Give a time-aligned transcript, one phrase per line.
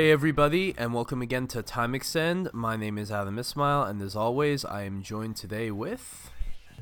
[0.00, 2.48] Hey everybody, and welcome again to Time Extend.
[2.54, 6.30] My name is Adam Ismail, and as always, I am joined today with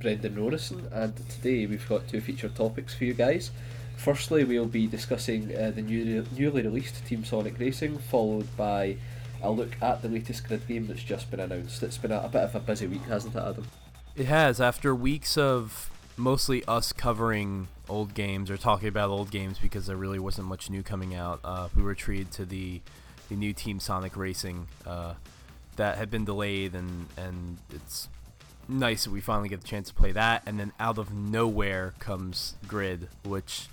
[0.00, 3.50] Brendan Norrison, and today we've got two feature topics for you guys.
[3.96, 8.96] Firstly, we'll be discussing uh, the new, newly released Team Sonic Racing, followed by
[9.42, 11.82] a look at the latest grid game that's just been announced.
[11.82, 13.66] It's been a, a bit of a busy week, hasn't it, Adam?
[14.14, 14.60] It has.
[14.60, 19.96] After weeks of mostly us covering old games or talking about old games because there
[19.96, 22.80] really wasn't much new coming out, uh, we were treated to the
[23.28, 25.14] the new Team Sonic Racing uh,
[25.76, 28.08] that had been delayed, and and it's
[28.68, 30.42] nice that we finally get the chance to play that.
[30.46, 33.68] And then out of nowhere comes Grid, which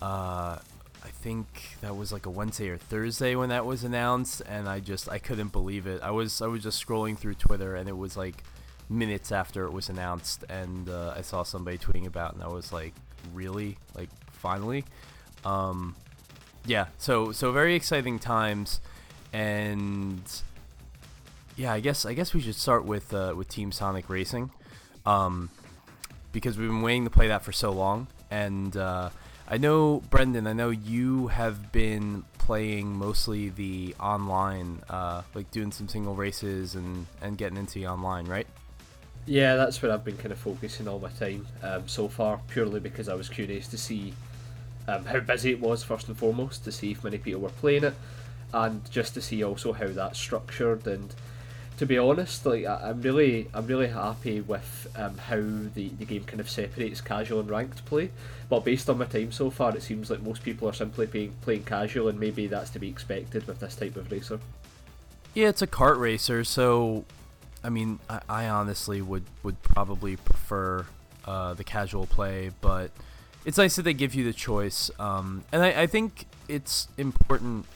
[0.00, 0.58] uh,
[1.04, 4.80] I think that was like a Wednesday or Thursday when that was announced, and I
[4.80, 6.00] just I couldn't believe it.
[6.02, 8.44] I was I was just scrolling through Twitter, and it was like
[8.88, 12.72] minutes after it was announced, and uh, I saw somebody tweeting about, and I was
[12.72, 12.94] like,
[13.32, 14.84] really, like finally.
[15.44, 15.96] Um,
[16.66, 18.80] yeah, so so very exciting times,
[19.32, 20.22] and
[21.56, 24.50] yeah, I guess I guess we should start with uh, with Team Sonic Racing,
[25.04, 25.50] um,
[26.32, 29.10] because we've been waiting to play that for so long, and uh,
[29.48, 35.72] I know Brendan, I know you have been playing mostly the online, uh, like doing
[35.72, 38.46] some single races and and getting into the online, right?
[39.26, 42.80] Yeah, that's where I've been kind of focusing all my time um, so far, purely
[42.80, 44.14] because I was curious to see
[44.88, 47.84] um, how busy it was first and foremost, to see if many people were playing
[47.84, 47.94] it,
[48.52, 50.86] and just to see also how that's structured.
[50.86, 51.14] And
[51.78, 56.04] to be honest, like I, am really, I'm really happy with um, how the, the
[56.04, 58.10] game kind of separates casual and ranked play.
[58.48, 61.34] But based on my time so far, it seems like most people are simply playing
[61.42, 64.40] playing casual, and maybe that's to be expected with this type of racer.
[65.34, 67.06] Yeah, it's a kart racer, so
[67.64, 70.84] I mean, I, I honestly would would probably prefer
[71.24, 72.90] uh, the casual play, but
[73.44, 74.90] it's nice that they give you the choice.
[74.98, 77.66] Um, and I, I think it's important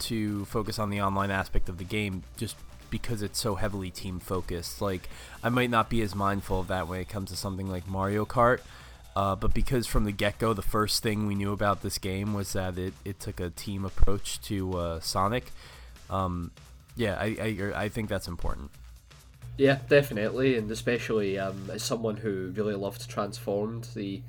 [0.00, 2.56] to focus on the online aspect of the game, just
[2.90, 4.80] because it's so heavily team focused.
[4.80, 5.08] Like,
[5.42, 8.24] I might not be as mindful of that when it comes to something like Mario
[8.24, 8.60] Kart.
[9.14, 12.32] Uh, but because from the get go, the first thing we knew about this game
[12.32, 15.52] was that it, it took a team approach to uh, Sonic.
[16.08, 16.52] Um,
[16.96, 18.70] yeah, I, I, I think that's important.
[19.58, 24.22] Yeah, definitely, and especially um, as someone who really loved Transformed, the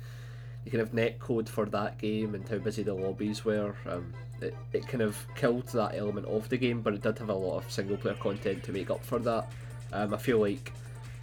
[0.64, 4.12] the kind of net code for that game and how busy the lobbies were, um,
[4.40, 7.34] it, it kind of killed that element of the game, but it did have a
[7.34, 9.50] lot of single player content to make up for that.
[9.92, 10.72] Um, I feel like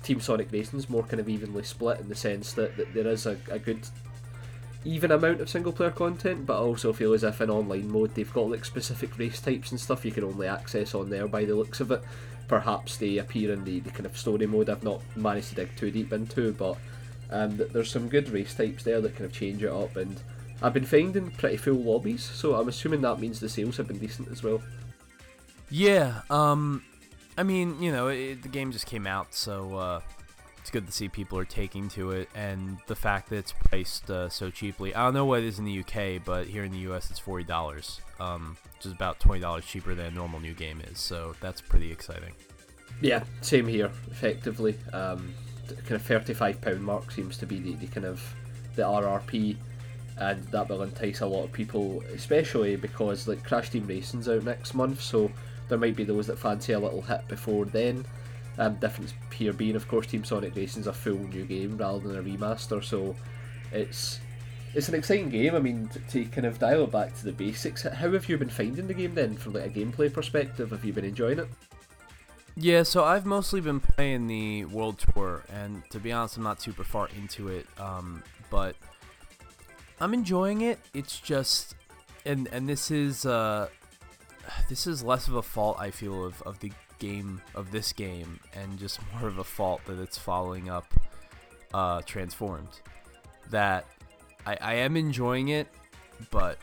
[0.03, 3.07] Team Sonic Racing is more kind of evenly split in the sense that, that there
[3.07, 3.88] is a, a good
[4.85, 8.16] even amount of single player content, but I also feel as if in online mode
[8.16, 11.44] they've got like specific race types and stuff you can only access on there by
[11.44, 12.01] the looks of it
[12.50, 15.73] perhaps they appear in the, the kind of story mode I've not managed to dig
[15.77, 16.77] too deep into, but
[17.31, 20.19] um, there's some good race types there that kind of change it up, and
[20.62, 24.00] I've been finding pretty full lobbies, so I'm assuming that means the sales have been
[24.00, 24.62] decent as well.
[25.69, 26.84] Yeah, um,
[27.38, 30.01] I mean, you know, it, the game just came out, so uh,
[30.59, 34.09] it's good to see people are taking to it, and the fact that it's priced
[34.09, 34.94] uh, so cheaply.
[34.94, 37.19] I don't know what it is in the UK, but here in the US, it's
[37.19, 38.01] forty dollars.
[38.19, 41.00] Um, which is about twenty dollars cheaper than a normal new game is.
[41.00, 42.34] So that's pretty exciting.
[43.01, 43.91] Yeah, same here.
[44.12, 45.34] Effectively, um,
[45.75, 48.22] kind of thirty-five pound mark seems to be the, the kind of
[48.75, 49.56] the RRP,
[50.18, 54.44] and that will entice a lot of people, especially because like Crash Team Racing's out
[54.44, 55.31] next month, so
[55.68, 58.06] there might be those that fancy a little hit before then.
[58.57, 62.18] Um, difference here being, of course, Team Sonic Racing's a full new game rather than
[62.18, 63.15] a remaster, so
[63.72, 64.19] it's
[64.74, 65.56] it's an exciting game.
[65.56, 68.50] I mean, to, to, kind of dial back to the basics, how have you been
[68.50, 70.72] finding the game then, from like a gameplay perspective?
[70.72, 71.48] Have you been enjoying it?
[72.61, 76.61] Yeah, so I've mostly been playing the World Tour, and to be honest, I'm not
[76.61, 77.65] super far into it.
[77.79, 78.75] Um, but
[80.01, 80.77] I'm enjoying it.
[80.94, 81.75] It's just,
[82.25, 83.69] and and this is uh,
[84.67, 88.41] this is less of a fault I feel of of the game of this game,
[88.53, 90.94] and just more of a fault that it's following up
[91.73, 92.81] uh, Transformed.
[93.51, 93.85] That
[94.45, 95.69] I, I am enjoying it,
[96.29, 96.57] but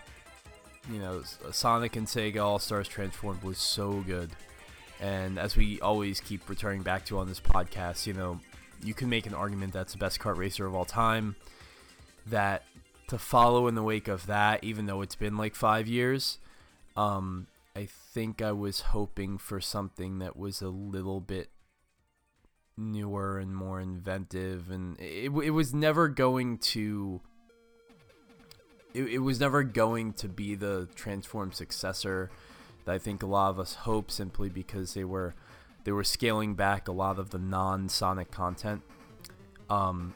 [0.92, 1.22] you know,
[1.52, 4.30] Sonic and Sega All Stars Transformed was so good.
[5.00, 8.40] And as we always keep returning back to on this podcast, you know,
[8.82, 11.36] you can make an argument that's the best kart racer of all time.
[12.26, 12.64] That
[13.08, 16.38] to follow in the wake of that, even though it's been like five years,
[16.96, 17.46] um,
[17.76, 21.50] I think I was hoping for something that was a little bit
[22.76, 27.20] newer and more inventive, and it, it was never going to
[28.94, 32.30] it, it was never going to be the transform successor
[32.86, 35.34] that I think a lot of us hope simply because they were
[35.84, 38.82] they were scaling back a lot of the non-Sonic content.
[39.70, 40.14] Um,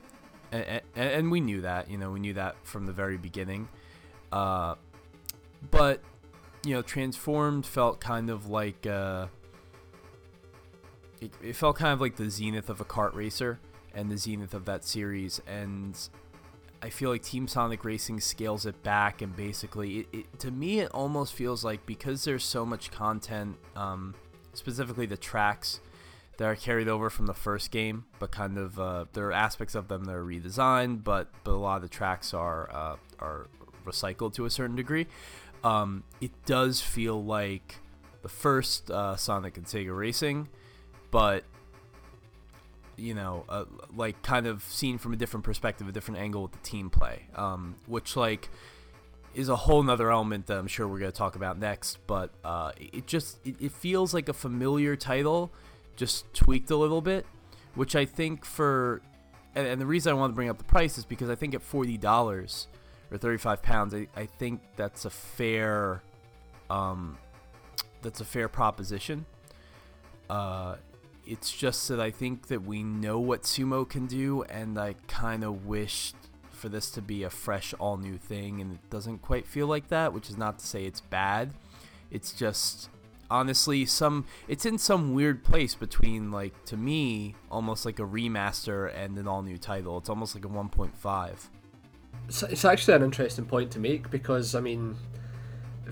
[0.51, 3.69] and, and, we knew that, you know, we knew that from the very beginning.
[4.33, 4.75] Uh,
[5.71, 6.01] but
[6.65, 9.27] you know, Transformed felt kind of like uh,
[11.21, 13.59] it, it felt kind of like the zenith of a kart racer
[13.95, 16.09] and the zenith of that series, and
[16.82, 20.81] I feel like Team Sonic Racing scales it back, and basically, it, it to me,
[20.81, 24.15] it almost feels like because there's so much content, um,
[24.55, 25.81] specifically the tracks
[26.38, 29.75] that are carried over from the first game, but kind of uh, there are aspects
[29.75, 33.47] of them that are redesigned, but but a lot of the tracks are uh, are
[33.85, 35.06] recycled to a certain degree.
[35.62, 37.76] Um, it does feel like
[38.23, 40.49] the first uh, Sonic and Sega Racing,
[41.11, 41.44] but
[43.00, 43.64] you know, uh,
[43.97, 47.26] like kind of seen from a different perspective, a different angle with the team play,
[47.35, 48.49] um, which like
[49.35, 51.99] is a whole nother element that I'm sure we're gonna talk about next.
[52.06, 55.50] But uh, it just it, it feels like a familiar title,
[55.97, 57.26] just tweaked a little bit,
[57.75, 59.00] which I think for
[59.55, 61.55] and, and the reason I want to bring up the price is because I think
[61.55, 62.69] at forty dollars
[63.11, 66.02] or thirty five pounds, I, I think that's a fair
[66.69, 67.19] um,
[68.02, 69.26] that's a fair proposition.
[70.29, 70.76] Uh,
[71.31, 75.44] it's just that I think that we know what sumo can do, and I kind
[75.44, 76.17] of wished
[76.50, 79.88] for this to be a fresh, all new thing, and it doesn't quite feel like
[79.88, 80.12] that.
[80.12, 81.53] Which is not to say it's bad.
[82.11, 82.91] It's just
[83.31, 84.27] honestly some.
[84.49, 89.29] It's in some weird place between like to me almost like a remaster and an
[89.29, 89.99] all new title.
[89.99, 91.49] It's almost like a 1.5.
[92.26, 94.97] It's, it's actually an interesting point to make because I mean,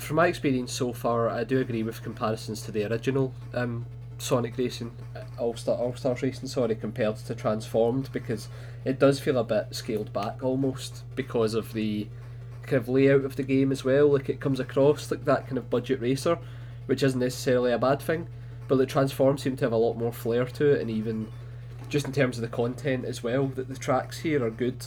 [0.00, 3.86] from my experience so far, I do agree with comparisons to the original um,
[4.18, 8.48] Sonic Racing, uh, All Star All Stars Racing, sorry, compared to Transformed because
[8.84, 12.08] it does feel a bit scaled back almost because of the
[12.62, 14.12] kind of layout of the game as well.
[14.12, 16.38] Like it comes across like that kind of budget racer,
[16.86, 18.28] which isn't necessarily a bad thing,
[18.66, 21.28] but the Transform seem to have a lot more flair to it, and even
[21.88, 23.46] just in terms of the content as well.
[23.46, 24.84] That the tracks here are good,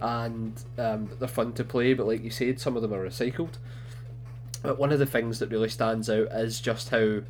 [0.00, 1.94] and um, they're fun to play.
[1.94, 3.58] But like you said, some of them are recycled.
[4.62, 7.22] But one of the things that really stands out is just how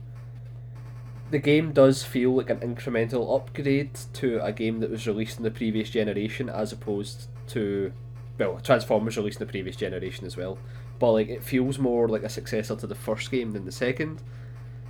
[1.33, 5.45] the game does feel like an incremental upgrade to a game that was released in
[5.45, 7.91] the previous generation as opposed to
[8.39, 10.59] well transformers released in the previous generation as well.
[10.99, 14.23] But like it feels more like a successor to the first game than the second.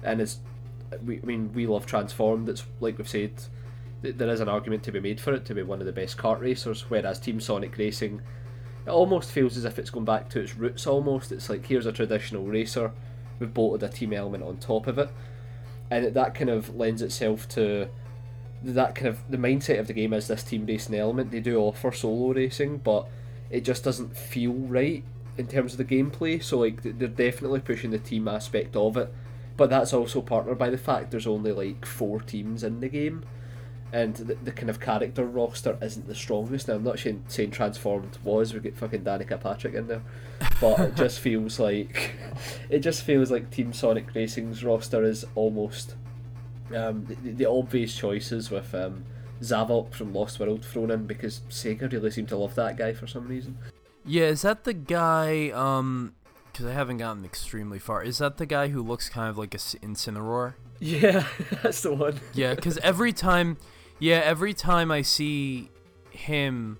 [0.03, 0.41] And it's
[1.05, 3.33] we, I mean we love transformed it's like we've said
[4.03, 6.19] there is an argument to be made for it to be one of the best
[6.19, 8.21] kart racers whereas team sonic racing
[8.85, 11.31] it almost feels as if it's going back to its roots almost.
[11.31, 12.91] It's like here's a traditional racer.
[13.39, 15.09] We've bolted a team element on top of it
[15.93, 17.89] and that kind of lends itself to
[18.65, 21.31] that kind of the mindset of the game is this team racing element.
[21.31, 23.09] They do offer solo racing, but
[23.51, 25.05] it just doesn't feel right
[25.37, 26.43] in terms of the gameplay.
[26.43, 29.13] So like they're definitely pushing the team aspect of it,
[29.57, 33.25] but that's also partnered by the fact there's only like four teams in the game,
[33.93, 36.69] and the, the kind of character roster isn't the strongest.
[36.69, 38.55] Now I'm not saying, saying Transformed was.
[38.55, 40.03] We get fucking Danica Patrick in there,
[40.61, 42.13] but it just feels like
[42.71, 45.95] it just feels like Team Sonic Racing's roster is almost
[46.75, 49.05] um, the, the obvious choices with um,
[49.43, 53.07] Zavok from Lost World thrown in because Sega really seem to love that guy for
[53.07, 53.59] some reason.
[54.05, 55.51] Yeah, is that the guy?
[55.51, 56.15] Um,
[56.53, 58.03] because I haven't gotten extremely far.
[58.03, 60.55] Is that the guy who looks kind of like a Incineroar?
[60.81, 61.27] Yeah,
[61.63, 62.21] that's the one.
[62.35, 63.57] yeah, because every time,
[64.03, 65.71] yeah, every time I see
[66.11, 66.79] him,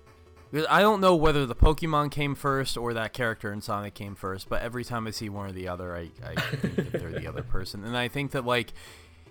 [0.69, 4.49] I don't know whether the Pokemon came first or that character in Sonic came first,
[4.49, 7.27] but every time I see one or the other, I, I think that they're the
[7.27, 8.73] other person, and I think that like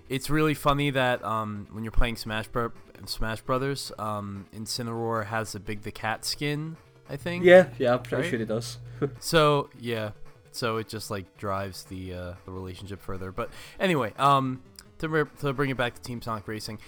[0.09, 2.73] it's really funny that um, when you're playing Smash Bro-
[3.07, 6.77] Smash Brothers, um, Incineroar has a Big the Cat skin.
[7.11, 7.45] I think.
[7.45, 8.31] Yeah, yeah, I'm pretty Right?
[8.31, 8.79] sure he does.
[9.19, 10.13] So yeah,
[10.53, 13.33] so it just like drives the uh, the relationship further.
[13.33, 14.63] But anyway, um,
[14.99, 16.79] to re- to bring it back to Team Sonic Racing,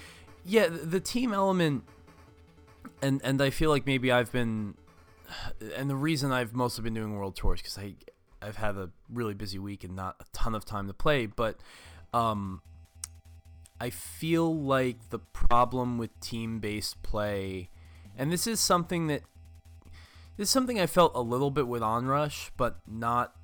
[0.45, 1.85] yeah, the, team element,
[3.03, 4.75] and and I feel like maybe I've been,
[5.77, 7.95] and the reason I've mostly been doing world tours because I
[8.43, 11.59] I've had a really busy week and not a ton of time to play, but
[12.13, 12.63] um.
[13.81, 17.71] I feel like the problem with team based play,
[18.17, 19.23] and this is something that
[20.37, 23.35] this is something I felt a little bit with Onrush, but not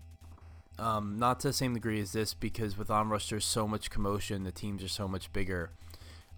[0.79, 4.45] um, not to the same degree as this because with Onrush there's so much commotion,
[4.45, 5.71] the teams are so much bigger.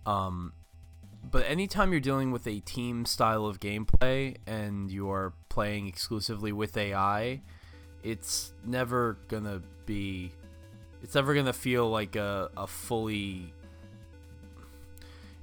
[0.06, 0.52] Um,
[1.30, 6.76] but anytime you're dealing with a team style of gameplay and you're playing exclusively with
[6.76, 7.40] AI,
[8.02, 10.32] it's never gonna be
[11.02, 13.52] it's never gonna feel like a, a fully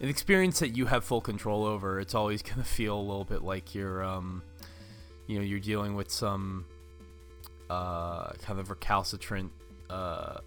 [0.02, 2.00] an experience that you have full control over.
[2.00, 4.44] It's always gonna feel a little bit like you're um
[5.28, 6.66] you know you're dealing with some
[7.70, 9.52] uh, kind of recalcitrant
[9.90, 10.40] uh,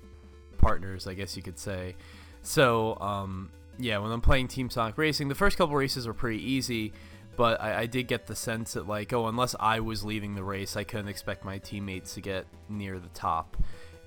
[0.58, 1.94] partners, I guess you could say.
[2.42, 6.42] So um, yeah, when I'm playing Team Sonic Racing, the first couple races were pretty
[6.42, 6.92] easy,
[7.36, 10.44] but I, I did get the sense that like, oh, unless I was leaving the
[10.44, 13.56] race, I couldn't expect my teammates to get near the top.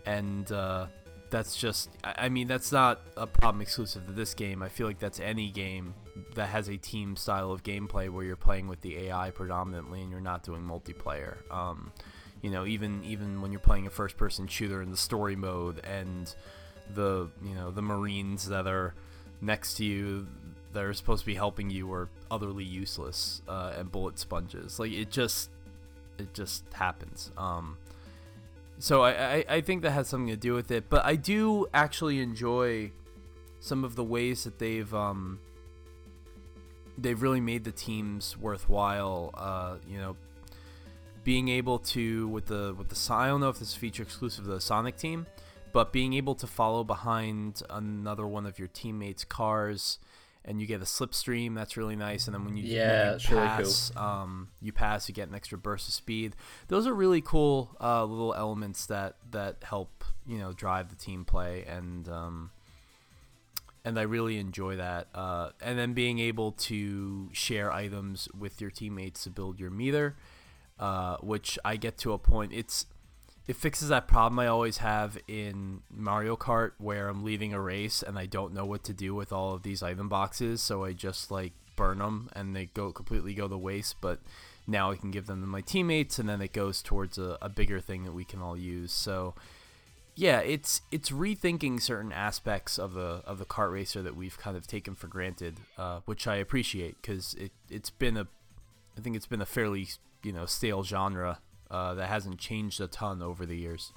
[0.06, 0.88] and uh,
[1.30, 4.62] that's just I mean that's not a problem exclusive to this game.
[4.62, 5.94] I feel like that's any game
[6.36, 10.12] that has a team style of gameplay where you're playing with the AI predominantly and
[10.12, 11.38] you're not doing multiplayer.
[11.52, 11.92] Um,
[12.42, 15.84] you know, even even when you're playing a first person shooter in the story mode
[15.84, 16.34] and
[16.94, 18.94] the you know the Marines that are
[19.42, 20.28] next to you
[20.74, 24.80] that are supposed to be helping you are utterly useless uh, and bullet sponges.
[24.80, 25.50] Like it just
[26.18, 27.32] it just happens.
[27.38, 27.78] Um,
[28.78, 30.90] so I, I, I think that has something to do with it.
[30.90, 32.92] But I do actually enjoy
[33.60, 35.40] some of the ways that they've um,
[36.98, 39.32] they've really made the teams worthwhile.
[39.34, 40.16] Uh, you know,
[41.24, 44.44] being able to with the with the I don't know if this is feature exclusive
[44.46, 45.26] to the Sonic team,
[45.76, 50.00] but being able to follow behind another one of your teammates' cars
[50.46, 51.54] and you get a slipstream.
[51.54, 52.28] That's really nice.
[52.28, 54.02] And then when you yeah, when you pass, really cool.
[54.02, 56.38] um, you pass, you get an extra burst of speed.
[56.70, 61.26] Those are really cool uh, little elements that that help you know drive the team
[61.26, 62.08] play and.
[62.08, 62.52] Um,
[63.84, 65.10] and I really enjoy that.
[65.14, 70.16] Uh, and then being able to share items with your teammates to build your meter,
[70.80, 72.52] uh, which I get to a point.
[72.52, 72.88] It's
[73.48, 78.02] it fixes that problem I always have in Mario Kart where I'm leaving a race
[78.02, 80.94] and I don't know what to do with all of these item boxes, so I
[80.94, 83.98] just like burn them and they go completely go to waste.
[84.02, 84.20] But
[84.66, 87.50] now I can give them to my teammates, and then it goes towards a, a
[87.50, 88.92] bigger thing that we can all use.
[88.92, 89.36] So
[90.16, 94.58] yeah, it's it's rethinking certain aspects of the of the kart racer that we've kind
[94.58, 98.28] of taken for granted, uh, which I appreciate because it it's been a
[98.98, 99.88] I think it's been a fairly
[100.24, 103.94] you know stale genre uh, that hasn't changed a ton over the years.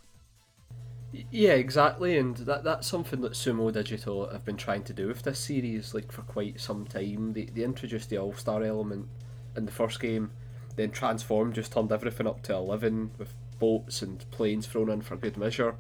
[1.31, 5.23] Yeah, exactly, and that that's something that Sumo Digital have been trying to do with
[5.23, 7.33] this series, like for quite some time.
[7.33, 9.09] They they introduced the All Star element
[9.57, 10.31] in the first game,
[10.77, 15.17] then Transform just turned everything up to eleven with boats and planes thrown in for
[15.17, 15.77] good measure,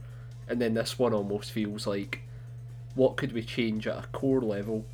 [0.48, 2.22] and then this one almost feels like,
[2.94, 4.86] what could we change at a core level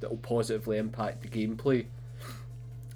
[0.00, 1.84] that will positively impact the gameplay?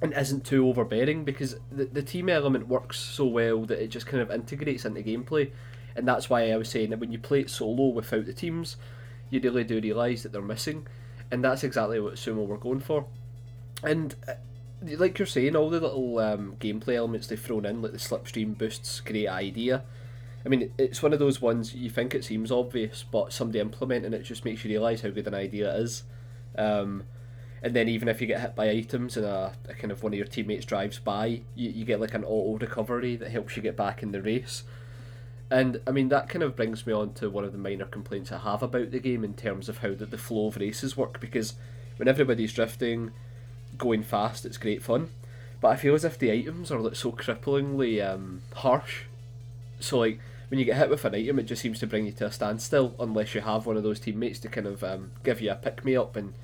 [0.02, 4.06] And isn't too overbearing because the, the team element works so well that it just
[4.06, 5.50] kind of integrates into gameplay.
[5.94, 8.76] And that's why I was saying that when you play it solo without the teams,
[9.30, 10.86] you really do realise that they're missing.
[11.30, 13.06] And that's exactly what Sumo were going for.
[13.82, 14.34] And uh,
[14.82, 18.56] like you're saying, all the little um, gameplay elements they've thrown in, like the slipstream
[18.56, 19.82] boosts, great idea.
[20.44, 24.12] I mean, it's one of those ones you think it seems obvious, but somebody implementing
[24.12, 26.04] it just makes you realise how good an idea it is.
[26.56, 27.04] Um,
[27.62, 30.12] and then even if you get hit by items and a, a kind of one
[30.12, 33.62] of your teammates drives by, you, you get like an auto recovery that helps you
[33.62, 34.62] get back in the race.
[35.50, 38.32] And I mean that kind of brings me on to one of the minor complaints
[38.32, 41.20] I have about the game in terms of how the, the flow of races work
[41.20, 41.54] because
[41.96, 43.12] when everybody's drifting,
[43.78, 45.10] going fast, it's great fun.
[45.60, 49.04] But I feel as if the items are like so cripplingly um, harsh.
[49.80, 52.12] So like when you get hit with an item, it just seems to bring you
[52.12, 55.40] to a standstill unless you have one of those teammates to kind of um, give
[55.40, 56.34] you a pick me up and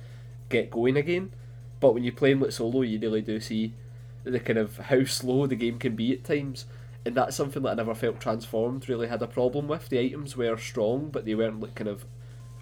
[0.49, 1.31] get going again.
[1.79, 3.73] But when you're playing with solo, you really do see
[4.23, 6.65] the kind of how slow the game can be at times,
[7.05, 9.89] and that's something that I never felt transformed really had a problem with.
[9.89, 12.05] The items were strong, but they weren't like kind of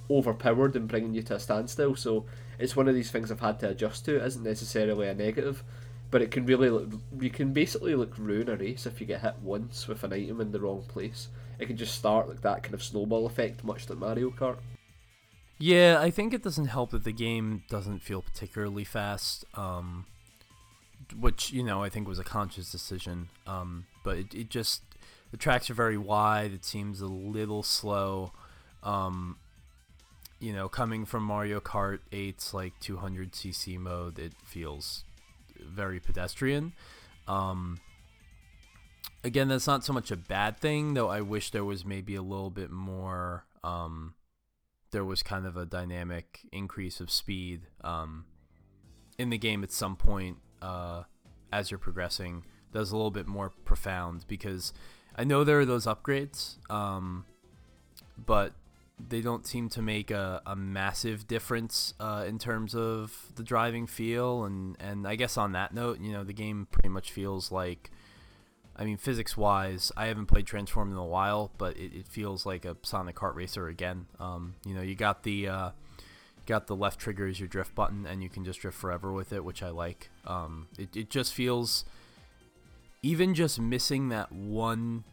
[0.10, 1.96] overpowered and bringing you to a standstill.
[1.96, 2.26] So
[2.60, 4.18] it's one of these things I've had to adjust to.
[4.18, 5.64] It isn't necessarily a negative,
[6.10, 9.22] but it can really look you can basically like ruin a race if you get
[9.22, 11.30] hit once with an item in the wrong place.
[11.60, 14.58] It can just start like that kind of snowball effect, much like Mario Kart.
[15.62, 20.08] Yeah, I think it doesn't help that the game doesn't feel particularly fast, um,
[21.20, 23.30] which you know I think was a conscious decision.
[23.46, 24.82] Um, but it, it just
[25.30, 26.52] the tracks are very wide.
[26.52, 28.32] It seems a little slow.
[28.82, 29.38] Um,
[30.40, 35.04] you know, coming from Mario Kart 8's like 200cc mode, it feels
[35.60, 36.74] very pedestrian.
[37.28, 37.80] Um,
[39.24, 41.10] again, that's not so much a bad thing, though.
[41.10, 43.46] I wish there was maybe a little bit more.
[43.64, 44.16] Um,
[44.92, 48.26] there was kind of a dynamic increase of speed um,
[49.18, 51.04] in the game at some point uh,
[51.52, 52.44] as you're progressing.
[52.72, 54.74] That's a little bit more profound because
[55.16, 57.26] I know there are those upgrades, um,
[58.18, 58.54] but
[59.10, 63.88] they don't seem to make a, a massive difference uh, in terms of the driving
[63.88, 64.46] feel.
[64.46, 67.90] And, and I guess on that note, you know, the game pretty much feels like
[68.76, 72.46] I mean, physics wise, I haven't played Transform in a while, but it, it feels
[72.46, 74.08] like a Sonic Kart Racer again.
[74.20, 75.70] Um, you know, you got the uh,
[76.46, 79.34] got the left trigger as your drift button, and you can just drift forever with
[79.34, 80.10] it, which I like.
[80.26, 81.86] Um, it, it just feels,
[83.04, 85.04] even just missing that one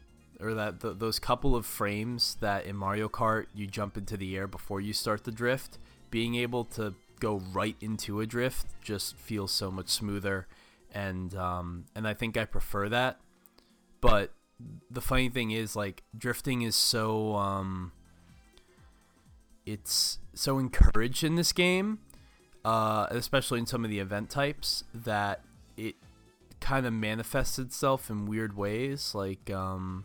[0.40, 4.36] or that th- those couple of frames that in Mario Kart you jump into the
[4.36, 5.78] air before you start the drift,
[6.10, 10.46] being able to go right into a drift just feels so much smoother,
[10.94, 13.18] and um, and I think I prefer that
[14.00, 14.32] but
[14.90, 17.92] the funny thing is like drifting is so um
[19.68, 21.98] it's so encouraged in this game,
[22.64, 25.44] uh, especially in some of the event types that
[25.76, 25.96] it
[26.60, 29.14] kind of manifests itself in weird ways.
[29.14, 30.04] Like um,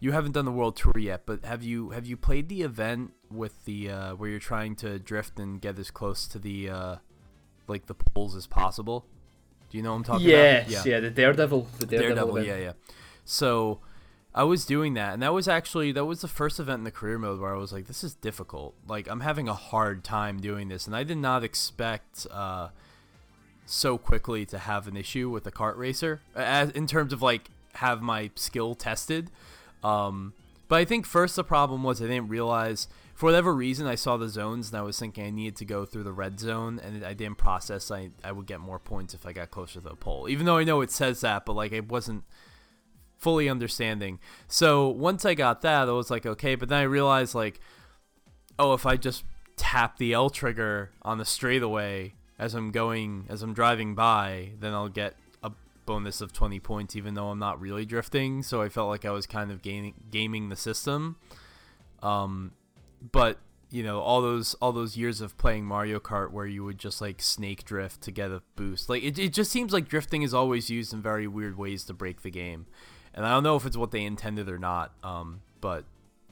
[0.00, 3.12] you haven't done the world tour yet, but have you have you played the event
[3.30, 6.96] with the uh, where you're trying to drift and get as close to the uh,
[7.66, 9.06] like the poles as possible?
[9.70, 10.86] Do you know what I'm talking yes, about?
[10.86, 12.72] Yeah, yeah, the Daredevil, the Daredevil, Daredevil yeah, yeah.
[13.24, 13.80] So
[14.34, 16.90] I was doing that, and that was actually that was the first event in the
[16.90, 18.74] career mode where I was like, "This is difficult.
[18.86, 22.68] Like, I'm having a hard time doing this," and I did not expect uh,
[23.66, 27.50] so quickly to have an issue with the kart racer, as in terms of like
[27.74, 29.30] have my skill tested.
[29.82, 30.32] Um,
[30.68, 34.16] but I think first the problem was I didn't realize for whatever reason I saw
[34.16, 37.04] the zones and I was thinking I needed to go through the red zone and
[37.04, 39.96] I didn't process I I would get more points if I got closer to the
[39.96, 40.28] pole.
[40.28, 42.22] Even though I know it says that, but like it wasn't
[43.16, 44.20] fully understanding.
[44.46, 47.58] So once I got that, I was like okay, but then I realized like
[48.56, 49.24] oh, if I just
[49.56, 54.72] tap the L trigger on the straightaway as I'm going as I'm driving by, then
[54.74, 55.50] I'll get a
[55.86, 58.44] bonus of 20 points even though I'm not really drifting.
[58.44, 61.16] So I felt like I was kind of gaining, gaming the system.
[62.00, 62.52] Um
[63.00, 63.38] but
[63.70, 67.00] you know all those all those years of playing Mario Kart where you would just
[67.00, 68.88] like snake drift to get a boost.
[68.88, 71.94] Like it, it just seems like drifting is always used in very weird ways to
[71.94, 72.66] break the game.
[73.14, 74.92] And I don't know if it's what they intended or not.
[75.02, 75.84] Um, but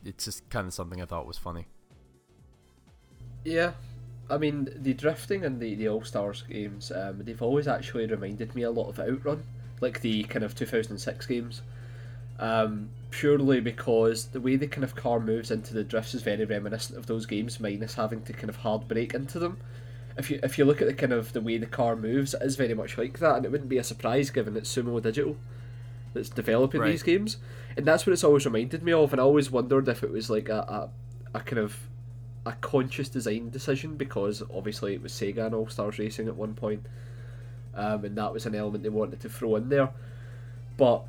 [0.04, 1.66] it's just kind of something I thought was funny.
[3.44, 3.72] Yeah,
[4.30, 8.54] I mean the drifting and the, the All Stars games, um, they've always actually reminded
[8.54, 9.42] me a lot of Outrun,
[9.80, 11.62] like the kind of 2006 games.
[12.38, 16.44] Um, purely because the way the kind of car moves into the drifts is very
[16.44, 19.58] reminiscent of those games, minus having to kind of hard brake into them.
[20.18, 22.42] If you if you look at the kind of the way the car moves, it
[22.42, 25.36] is very much like that, and it wouldn't be a surprise given it's Sumo Digital
[26.14, 26.90] that's developing Right.
[26.92, 27.36] these games,
[27.76, 29.12] and that's what it's always reminded me of.
[29.12, 30.90] And I always wondered if it was like a,
[31.34, 31.78] a, a kind of
[32.46, 36.54] a conscious design decision because obviously it was Sega and All Stars Racing at one
[36.54, 36.86] point,
[37.74, 39.90] um, and that was an element they wanted to throw in there.
[40.78, 41.04] But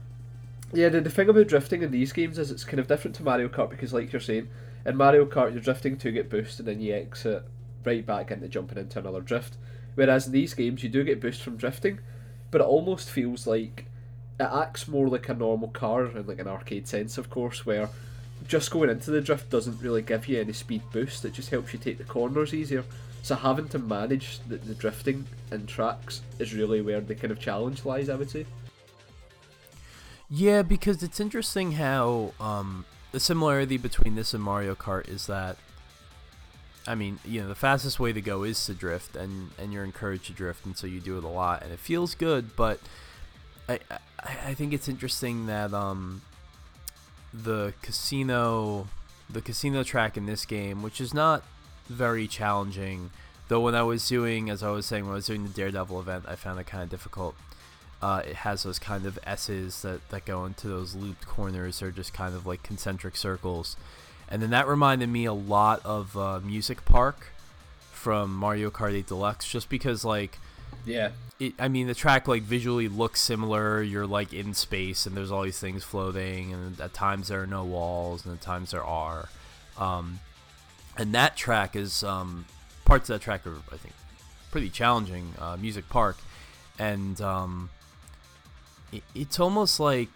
[0.74, 3.24] yeah, the, the thing about drifting in these games is it's kind of different to
[3.24, 4.50] Mario Kart because, like you're saying,
[4.86, 7.44] in Mario Kart you're drifting to get boost and then you exit
[7.84, 9.58] right back into jumping into another drift.
[9.96, 12.00] Whereas in these games you do get boost from drifting,
[12.52, 13.86] but it almost feels like
[14.40, 17.90] it acts more like a normal car in like an arcade sense, of course, where
[18.48, 21.26] just going into the drift doesn't really give you any speed boost.
[21.26, 22.84] It just helps you take the corners easier.
[23.24, 27.40] So having to manage the, the drifting in tracks is really where the kind of
[27.40, 28.46] challenge lies, I would say.
[30.30, 35.58] Yeah, because it's interesting how um, the similarity between this and Mario Kart is that,
[36.86, 39.84] I mean, you know, the fastest way to go is to drift, and and you're
[39.86, 42.56] encouraged to drift, and so you do it a lot, and it feels good.
[42.56, 42.80] But
[43.70, 44.00] I I,
[44.48, 46.22] I think it's interesting that um,
[47.34, 48.88] the casino
[49.30, 51.44] the casino track in this game, which is not
[51.88, 53.12] very challenging,
[53.48, 56.00] though when I was doing, as I was saying, when I was doing the Daredevil
[56.00, 57.36] event, I found it kind of difficult.
[58.02, 61.80] Uh, it has those kind of S's that, that go into those looped corners.
[61.80, 63.76] They're just kind of like concentric circles.
[64.30, 67.28] And then that reminded me a lot of uh, Music Park
[67.92, 70.38] from Mario Kart 8 Deluxe, just because, like,
[70.86, 71.12] Yeah.
[71.40, 73.82] it, I mean, the track like visually looks similar.
[73.82, 77.48] You're like in space, and there's all these things floating, and at times there are
[77.48, 79.30] no walls, and at times there are.
[79.78, 80.20] Um,
[80.98, 82.46] and that track is um,
[82.86, 83.94] parts of that track are, I think,
[84.52, 85.34] pretty challenging.
[85.40, 86.18] Uh, Music Park,
[86.78, 87.70] and um,
[89.14, 90.10] it's almost like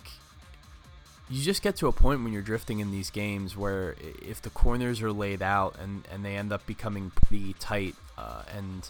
[1.30, 4.50] you just get to a point when you're drifting in these games where if the
[4.50, 8.90] corners are laid out and, and they end up becoming pretty tight uh, and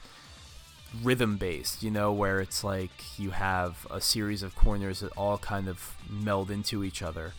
[1.04, 5.38] rhythm based, you know, where it's like you have a series of corners that all
[5.38, 7.34] kind of meld into each other.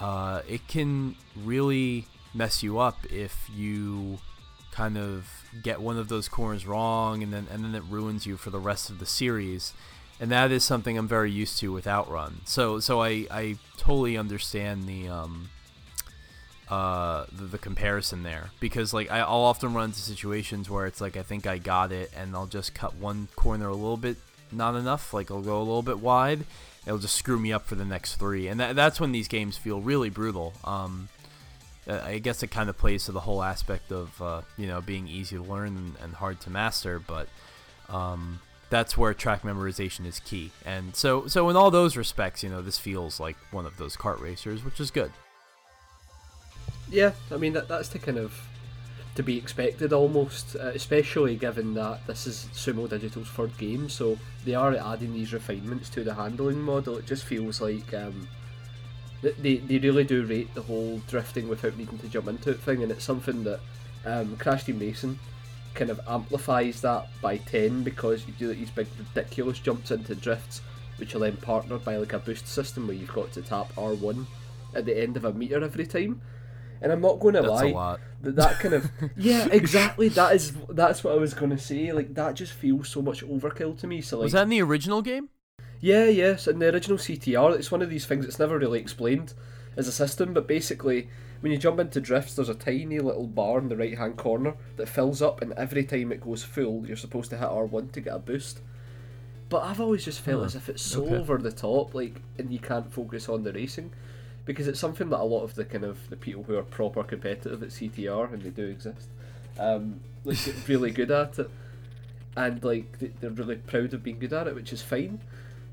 [0.00, 4.18] Uh, it can really mess you up if you
[4.72, 5.28] kind of
[5.62, 8.58] get one of those corners wrong and then and then it ruins you for the
[8.58, 9.72] rest of the series.
[10.22, 12.42] And that is something I'm very used to with Outrun.
[12.44, 15.50] So so I, I totally understand the um
[16.68, 18.50] uh the, the comparison there.
[18.60, 22.12] Because like I'll often run into situations where it's like I think I got it
[22.16, 24.16] and I'll just cut one corner a little bit
[24.52, 25.12] not enough.
[25.12, 26.44] Like I'll go a little bit wide.
[26.86, 28.46] It'll just screw me up for the next three.
[28.46, 30.52] And that, that's when these games feel really brutal.
[30.62, 31.08] Um
[31.88, 35.08] I guess it kind of plays to the whole aspect of uh, you know being
[35.08, 37.00] easy to learn and, and hard to master.
[37.00, 37.26] But
[37.88, 38.38] um
[38.72, 42.62] that's where track memorization is key and so so in all those respects you know
[42.62, 45.12] this feels like one of those kart racers which is good
[46.92, 48.32] Yeah, I mean that that's the kind of
[49.14, 54.18] to be expected almost, uh, especially given that this is Sumo Digital's third game, so
[54.44, 56.96] they are adding these refinements to the handling model.
[56.98, 58.28] It just feels like um,
[59.22, 62.82] they, they really do rate the whole drifting without needing to jump into it thing,
[62.82, 63.60] and it's something that
[64.04, 65.18] um, Crash Team Racing
[65.74, 70.60] kind of amplifies that by 10 because you do these big ridiculous jumps into drifts
[70.98, 74.26] which are then partnered by like a boost system where you've got to tap R1
[74.74, 76.20] at the end of a meter every time.
[76.80, 80.08] And I'm not going to lie, that that kind of yeah, exactly.
[80.08, 81.92] That is that's what I was going to say.
[81.92, 84.00] Like that just feels so much overkill to me.
[84.00, 85.28] So like Was that in the original game?
[85.80, 89.34] yeah, yes, in the original CTR, it's one of these things that's never really explained
[89.76, 91.08] as a system, but basically,
[91.42, 94.54] when you jump into drifts, there's a tiny little bar in the right hand corner
[94.76, 98.00] that fills up, and every time it goes full, you're supposed to hit R1 to
[98.00, 98.60] get a boost.
[99.48, 101.16] But I've always just felt as if it's so okay.
[101.16, 103.90] over the top, like, and you can't focus on the racing.
[104.44, 107.02] Because it's something that a lot of the kind of the people who are proper
[107.02, 109.08] competitive at CTR, and they do exist,
[109.58, 111.50] um, like get really good at it,
[112.36, 115.20] and like they- they're really proud of being good at it, which is fine.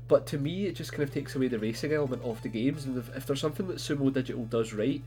[0.08, 2.84] But to me, it just kind of takes away the racing element of the games.
[2.84, 5.02] And if, if there's something that Sumo Digital does right,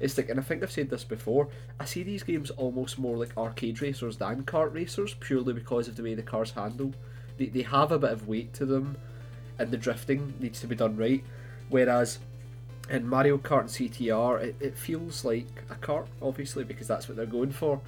[0.00, 1.48] it's like, and I think I've said this before,
[1.80, 5.96] I see these games almost more like arcade racers than kart racers, purely because of
[5.96, 6.92] the way the cars handle.
[7.38, 8.96] They, they have a bit of weight to them,
[9.58, 11.24] and the drifting needs to be done right.
[11.68, 12.18] Whereas
[12.90, 17.16] in Mario Kart and CTR, it, it feels like a kart, obviously, because that's what
[17.16, 17.80] they're going for.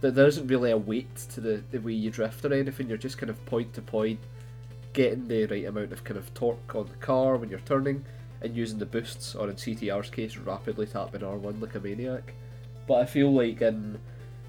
[0.00, 2.98] That there isn't really a weight to the, the way you drift or anything, you're
[2.98, 4.20] just kind of point to point,
[4.92, 8.04] getting the right amount of kind of torque on the car when you're turning,
[8.44, 12.34] and using the boosts, or in CTR's case, rapidly tapping R1 like a maniac.
[12.86, 13.98] But I feel like in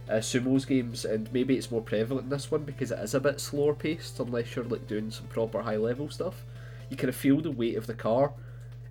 [0.10, 3.20] uh, Sumo's games, and maybe it's more prevalent in this one because it is a
[3.20, 6.44] bit slower paced, unless you're like doing some proper high level stuff.
[6.90, 8.34] You kind of feel the weight of the car,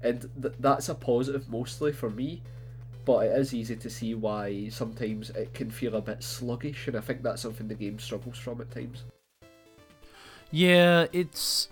[0.02, 2.42] and th- that's a positive mostly for me.
[3.04, 6.96] But it is easy to see why sometimes it can feel a bit sluggish, and
[6.96, 9.04] I think that's something the game struggles from at times.
[10.50, 11.68] Yeah, it's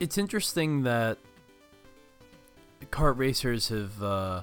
[0.00, 1.18] it's interesting that
[2.90, 4.02] kart racers have.
[4.02, 4.42] Uh,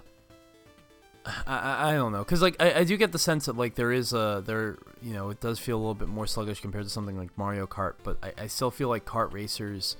[1.25, 3.93] I, I don't know, cause like I, I do get the sense that like there
[3.93, 6.89] is a there you know it does feel a little bit more sluggish compared to
[6.89, 9.95] something like Mario Kart, but I, I still feel like kart racers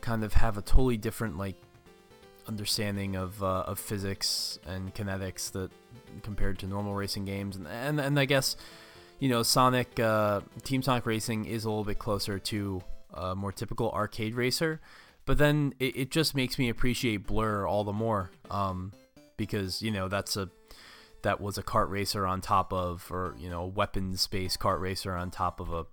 [0.00, 1.54] kind of have a totally different like
[2.48, 5.70] understanding of uh, of physics and kinetics that
[6.22, 8.56] compared to normal racing games, and and, and I guess
[9.18, 12.82] you know Sonic uh, Team Sonic Racing is a little bit closer to
[13.14, 14.80] a more typical arcade racer,
[15.26, 18.92] but then it, it just makes me appreciate Blur all the more um,
[19.36, 20.48] because you know that's a
[21.22, 25.14] that was a kart racer on top of or you know weapons based kart racer
[25.14, 25.84] on top of a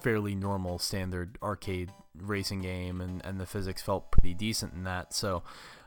[0.00, 5.12] fairly normal standard arcade racing game and, and the physics felt pretty decent in that.
[5.14, 5.42] So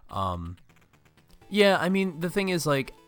[0.09, 0.57] um
[1.49, 3.02] yeah i mean the thing is like a-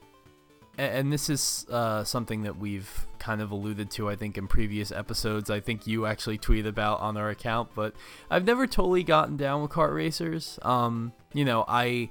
[0.77, 4.91] and this is uh, something that we've kind of alluded to i think in previous
[4.91, 5.49] episodes.
[5.49, 7.95] I think you actually tweeted about on our account but
[8.29, 10.59] i've never totally gotten down with kart racers.
[10.61, 12.09] Um you know i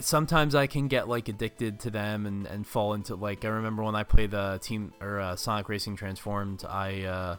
[0.00, 3.82] sometimes I can get like addicted to them and, and fall into like I remember
[3.82, 7.36] when I played the team or uh, Sonic Racing Transformed I uh,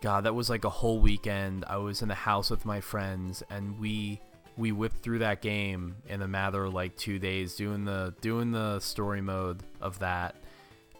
[0.00, 1.64] God that was like a whole weekend.
[1.66, 4.20] I was in the house with my friends and we
[4.56, 8.52] we whipped through that game in a matter of like two days doing the doing
[8.52, 10.36] the story mode of that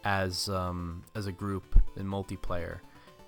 [0.04, 2.78] as um as a group in multiplayer.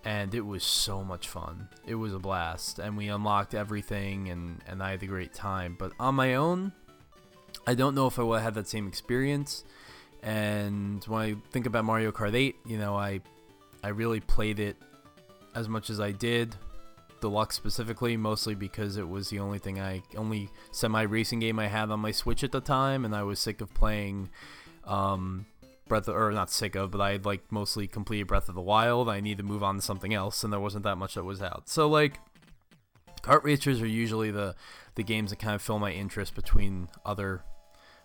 [0.06, 1.68] And it was so much fun.
[1.86, 2.78] It was a blast.
[2.78, 5.76] And we unlocked everything and and I had a great time.
[5.78, 6.72] But on my own
[7.66, 9.64] I don't know if I would have had that same experience.
[10.22, 13.20] And when I think about Mario Kart 8, you know, I
[13.82, 14.76] I really played it
[15.54, 16.56] as much as I did,
[17.24, 21.68] deluxe specifically, mostly because it was the only thing I only semi racing game I
[21.68, 24.28] had on my Switch at the time, and I was sick of playing.
[24.84, 25.46] Um,
[25.86, 28.62] Breath of, or not sick of, but I had like mostly completed Breath of the
[28.62, 29.08] Wild.
[29.08, 31.42] I needed to move on to something else, and there wasn't that much that was
[31.42, 31.68] out.
[31.68, 32.20] So like,
[33.22, 34.54] kart racers are usually the
[34.94, 37.42] the games that kind of fill my interest between other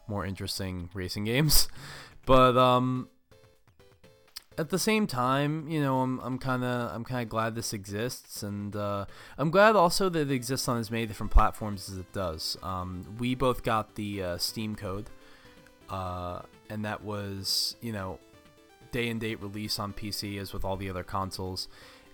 [0.08, 1.68] more interesting racing games.
[2.26, 3.10] But um
[4.60, 7.72] at the same time, you know, I'm I'm kind of I'm kind of glad this
[7.72, 9.06] exists, and uh,
[9.38, 12.58] I'm glad also that it exists on as many different platforms as it does.
[12.62, 15.10] Um, we both got the uh, Steam code,
[15.90, 18.20] uh, and that was you know
[18.92, 21.70] day and date release on PC as with all the other consoles,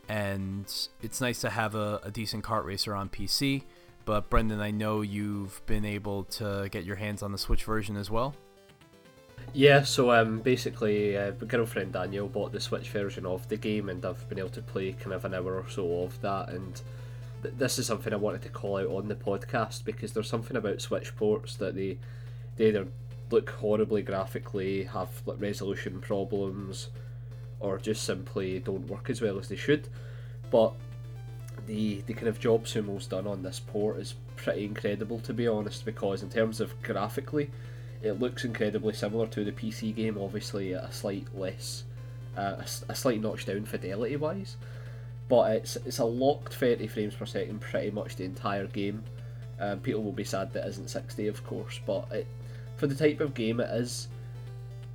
[0.07, 3.63] and it's nice to have a, a decent kart racer on PC.
[4.05, 7.97] But Brendan, I know you've been able to get your hands on the Switch version
[7.97, 8.35] as well.
[9.53, 13.89] Yeah, so um, basically, uh, my girlfriend Daniel bought the Switch version of the game,
[13.89, 16.49] and I've been able to play kind of an hour or so of that.
[16.49, 16.81] And
[17.41, 20.57] th- this is something I wanted to call out on the podcast because there's something
[20.57, 21.97] about Switch ports that they
[22.57, 22.87] they either
[23.31, 26.89] look horribly graphically, have like resolution problems,
[27.59, 29.87] or just simply don't work as well as they should.
[30.51, 30.73] But
[31.65, 35.47] the the kind of job Sumo's done on this port is pretty incredible to be
[35.47, 35.85] honest.
[35.85, 37.49] Because in terms of graphically,
[38.05, 40.17] it looks incredibly similar to the PC game.
[40.19, 41.83] Obviously, a slight less,
[42.37, 44.57] uh, a, a slight notch down fidelity wise,
[45.27, 49.03] but it's it's a locked 30 frames per second pretty much the entire game.
[49.59, 52.27] Um, people will be sad that isn't 60, of course, but it,
[52.75, 54.07] for the type of game it is,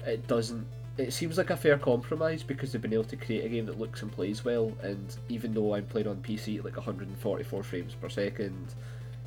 [0.06, 0.66] it doesn't.
[0.96, 3.78] It seems like a fair compromise because they've been able to create a game that
[3.78, 4.72] looks and plays well.
[4.82, 8.74] And even though I'm playing on PC at like 144 frames per second,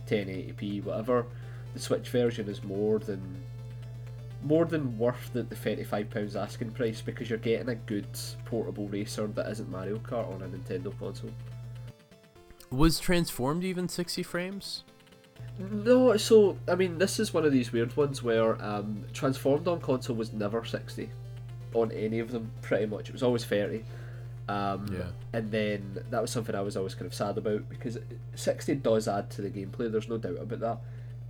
[0.07, 1.25] 1080p, whatever,
[1.73, 3.42] the Switch version is more than
[4.43, 8.07] more than worth the, the £35 asking price because you're getting a good
[8.45, 11.31] portable racer that isn't Mario Kart on a Nintendo console.
[12.71, 14.83] Was Transformed even 60 frames?
[15.59, 19.79] No, so I mean, this is one of these weird ones where um, transformed on
[19.81, 21.09] console was never sixty,
[21.75, 22.51] on any of them.
[22.61, 23.85] Pretty much, it was always thirty.
[24.49, 25.05] Um, Yeah.
[25.31, 27.99] And then that was something I was always kind of sad about because
[28.33, 29.91] sixty does add to the gameplay.
[29.91, 30.77] There's no doubt about that.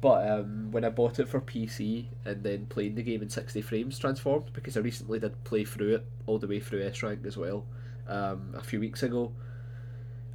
[0.03, 3.61] But um, when I bought it for PC and then playing the game in sixty
[3.61, 7.21] frames transformed, because I recently did play through it all the way through S rank
[7.25, 7.63] as well,
[8.09, 9.31] um, a few weeks ago,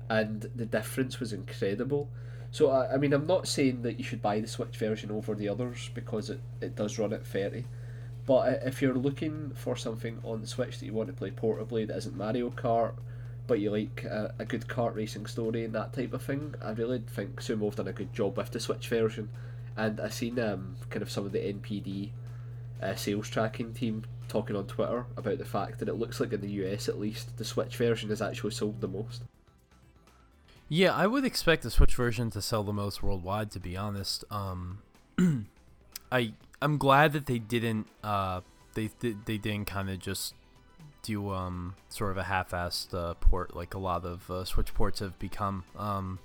[0.08, 2.08] and the difference was incredible.
[2.50, 5.34] So I, I mean, I'm not saying that you should buy the Switch version over
[5.34, 7.66] the others because it, it does run at 30.
[8.24, 11.86] But if you're looking for something on the Switch that you want to play portably
[11.88, 12.94] that isn't Mario Kart,
[13.46, 16.70] but you like a, a good kart racing story and that type of thing, I
[16.70, 19.28] really think Sumo have done a good job with the Switch version.
[19.78, 22.10] And I seen um, kind of some of the NPD
[22.82, 26.40] uh, sales tracking team talking on Twitter about the fact that it looks like in
[26.40, 29.22] the US at least the Switch version is actually sold the most.
[30.68, 33.50] Yeah, I would expect the Switch version to sell the most worldwide.
[33.52, 34.80] To be honest, um,
[36.12, 38.42] I I'm glad that they didn't uh
[38.74, 40.34] they they, didn't kind of just
[41.02, 45.00] do um sort of a half-assed uh, port like a lot of uh, Switch ports
[45.00, 45.64] have become.
[45.76, 46.18] Um,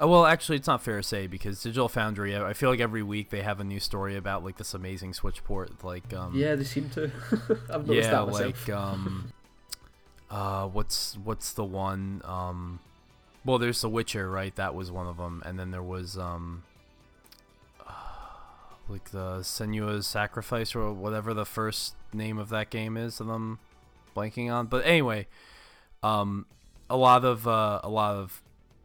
[0.00, 2.36] uh, well, actually, it's not fair to say because Digital Foundry.
[2.36, 5.42] I feel like every week they have a new story about like this amazing Switch
[5.44, 5.84] port.
[5.84, 7.10] Like um, Yeah, they seem to.
[7.70, 8.68] I've noticed yeah, that myself.
[8.68, 9.32] like um,
[10.30, 12.80] uh, what's what's the one um,
[13.44, 14.54] well, there's The Witcher, right?
[14.54, 16.62] That was one of them, and then there was um,
[18.88, 23.58] like the Senua's Sacrifice or whatever the first name of that game is that I'm
[24.16, 24.66] blanking on.
[24.66, 25.26] But anyway,
[26.02, 26.46] um,
[26.88, 28.42] a lot of uh, a lot of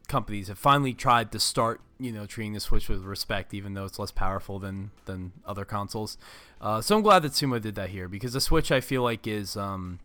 [0.08, 3.86] companies have finally tried to start, you know, treating the Switch with respect, even though
[3.86, 6.18] it's less powerful than than other consoles.
[6.62, 9.28] Uh, so I'm glad that Sumo did that here because the Switch I feel like
[9.28, 10.00] is um,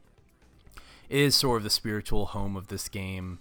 [1.09, 3.39] is sort of the spiritual home of this game,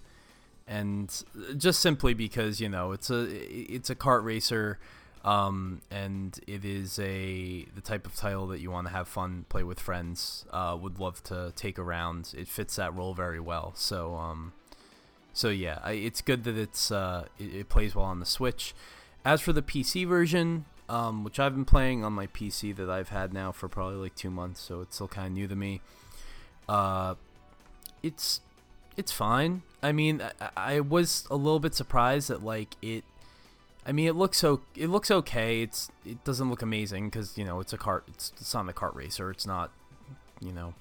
[0.68, 1.24] and
[1.58, 4.80] just simply because you know it's a it's a kart racer.
[5.24, 9.46] Um, and it is a the type of title that you want to have fun,
[9.50, 10.46] play with friends.
[10.50, 12.34] Uh, would love to take around.
[12.36, 13.74] It fits that role very well.
[13.76, 14.54] So, um,
[15.34, 18.74] so yeah, I, it's good that it's uh, it, it plays well on the Switch.
[19.24, 23.10] As for the PC version, um, which I've been playing on my PC that I've
[23.10, 25.82] had now for probably like two months, so it's still kind of new to me.
[26.68, 27.16] Uh,
[28.04, 28.42] it's
[28.98, 29.62] it's fine.
[29.82, 33.04] I mean, I, I was a little bit surprised that like it.
[33.86, 35.62] I mean, it looks so it looks okay.
[35.62, 38.04] It's it doesn't look amazing because you know it's a cart.
[38.08, 39.32] It's, it's not a cart racer.
[39.32, 39.72] It's not,
[40.42, 40.74] you know.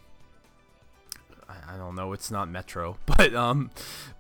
[1.50, 2.12] I, I don't know.
[2.12, 3.70] It's not Metro, but um,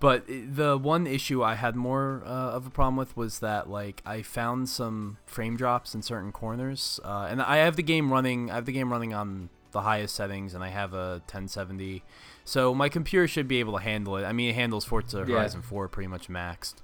[0.00, 4.02] but the one issue I had more uh, of a problem with was that like
[4.04, 8.50] I found some frame drops in certain corners, uh, and I have the game running.
[8.50, 12.02] I have the game running on the highest settings, and I have a 1070,
[12.44, 14.24] so my computer should be able to handle it.
[14.24, 15.36] I mean, it handles Forza Yeah.
[15.36, 16.74] Horizon 4 pretty much maxed,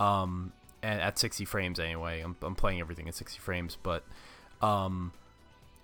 [0.00, 2.20] um, and at 60 frames anyway.
[2.22, 4.02] I'm I'm playing everything at 60 frames, but
[4.60, 5.12] um,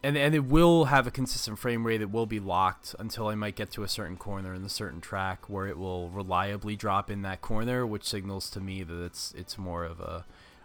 [0.03, 2.01] and and it will have a consistent frame rate.
[2.01, 5.01] It will be locked until I might get to a certain corner in a certain
[5.01, 9.33] track where it will reliably drop in that corner, which signals to me that it's
[9.37, 10.25] it's more of a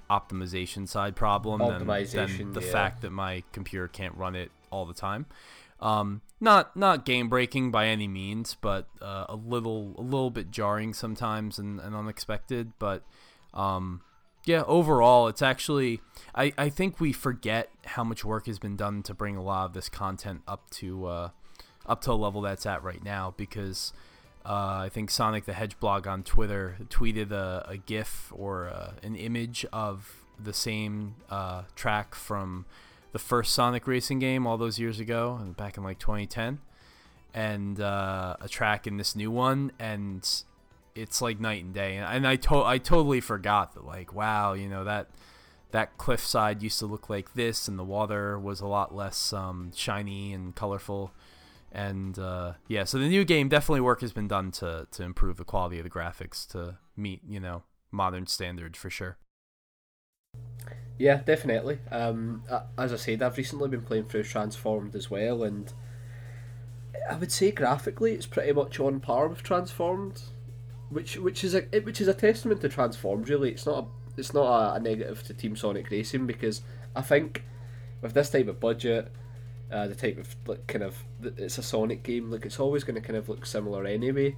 [0.09, 2.71] optimization side problem than, than the yeah.
[2.71, 5.25] fact that my computer can't run it all the time.
[5.79, 10.49] Um, not not game breaking by any means, but uh, a little a little bit
[10.49, 12.71] jarring sometimes and, and unexpected.
[12.79, 13.03] But
[13.53, 14.01] um,
[14.47, 16.01] yeah, overall, it's actually
[16.33, 19.65] I, I think we forget how much work has been done to bring a lot
[19.65, 21.29] of this content up to uh,
[21.85, 23.91] up to a level that's at right now because
[24.45, 29.15] uh, I think Sonic the Hedgehog on Twitter tweeted a, a GIF or uh, an
[29.15, 32.65] image of the same uh, track from
[33.11, 36.59] the first Sonic racing game all those years ago, back in like 2010,
[37.33, 40.43] and uh, a track in this new one, and
[40.97, 41.97] it's like night and day.
[41.97, 45.09] And, I to- I totally forgot that like wow, you know that
[45.71, 49.71] that cliffside used to look like this, and the water was a lot less um,
[49.75, 51.11] shiny and colorful
[51.71, 55.37] And uh, yeah, so the new game definitely work has been done to to improve
[55.37, 59.17] the quality of the graphics to meet you know modern standards for sure.
[60.97, 61.79] Yeah, definitely.
[61.91, 62.43] Um,
[62.77, 65.71] as I said, I've recently been playing through Transformed as well, and
[67.09, 70.21] I would say graphically it's pretty much on par with Transformed,
[70.89, 73.29] which which is a which is a testament to Transformed.
[73.29, 76.61] Really, it's not a it's not a, a negative to Team Sonic Racing because
[76.95, 77.43] I think
[78.01, 79.11] with this type of budget,
[79.71, 82.95] uh, the type of like kind of it's a Sonic game, like it's always going
[82.95, 84.35] to kind of look similar anyway.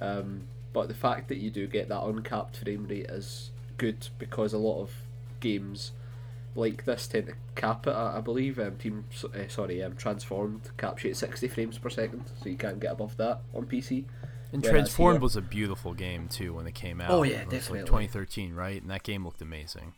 [0.00, 4.52] Um, but the fact that you do get that uncapped frame rate is good because
[4.52, 4.90] a lot of
[5.40, 5.92] games
[6.54, 7.94] like this tend to cap it.
[7.94, 12.24] I, believe um, Team uh, sorry um, Transformed caps you at sixty frames per second,
[12.42, 14.04] so you can't get above that on PC.
[14.52, 17.10] And Transformed was a beautiful game too when it came out.
[17.10, 17.80] Oh yeah, definitely.
[17.80, 18.80] Like 2013, right?
[18.80, 19.92] And that game looked amazing.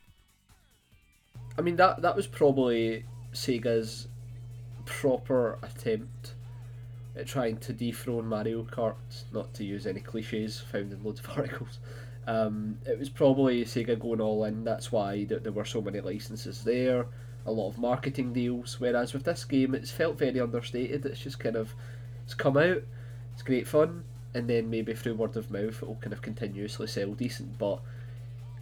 [1.57, 4.09] I mean that that was probably Sega's
[4.85, 6.35] proper attempt
[7.17, 8.97] at trying to dethrone Mario Kart.
[9.33, 11.79] Not to use any cliches found in loads of articles.
[12.27, 14.65] Um, it was probably Sega going all in.
[14.65, 17.07] That's why there, there were so many licenses there,
[17.47, 18.79] a lot of marketing deals.
[18.79, 21.05] Whereas with this game, it's felt very understated.
[21.05, 21.75] It's just kind of
[22.25, 22.83] it's come out,
[23.35, 24.05] it's great fun,
[24.35, 27.59] and then maybe through word of mouth, it'll kind of continuously sell decent.
[27.59, 27.81] But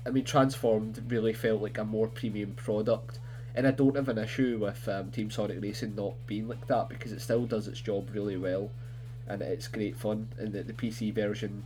[0.06, 3.18] I mean, Transformed really felt like a more premium product.
[3.54, 6.88] And I don't have an issue with um, Team Sonic Racing not being like that
[6.88, 8.70] because it still does its job really well,
[9.26, 10.28] and it's great fun.
[10.38, 11.64] And the, the PC version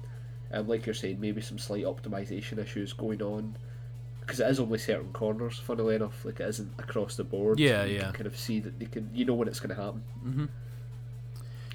[0.55, 3.57] and like you're saying, maybe some slight optimization issues going on
[4.21, 5.59] because it is only certain corners.
[5.59, 7.59] Funnily enough, like it isn't across the board.
[7.59, 8.05] Yeah, you yeah.
[8.05, 10.03] Can kind of see that they can, you know, when it's going to happen.
[10.25, 10.45] Mm-hmm.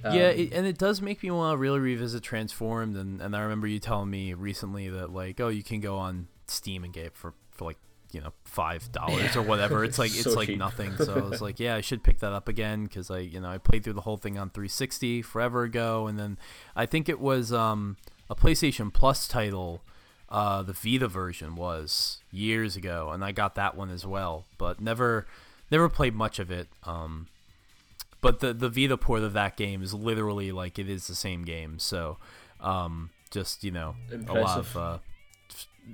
[0.03, 2.95] Um, yeah, it, and it does make me want to really revisit Transformed.
[2.95, 6.27] And, and I remember you telling me recently that like, oh, you can go on
[6.47, 7.77] Steam and get it for for like
[8.11, 9.83] you know five dollars or whatever.
[9.83, 10.57] It's like so it's like cheap.
[10.57, 10.93] nothing.
[10.97, 13.49] So I was like, yeah, I should pick that up again because I you know
[13.49, 16.37] I played through the whole thing on 360 forever ago, and then
[16.75, 17.97] I think it was um
[18.29, 19.81] a PlayStation Plus title.
[20.31, 24.79] Uh, the Vita version was years ago, and I got that one as well, but
[24.79, 25.25] never,
[25.71, 26.67] never played much of it.
[26.83, 27.25] Um,
[28.21, 31.43] but the the Vita port of that game is literally like it is the same
[31.43, 31.79] game.
[31.79, 32.17] So,
[32.59, 34.35] um, just you know, Impressive.
[34.35, 34.97] a lot of uh,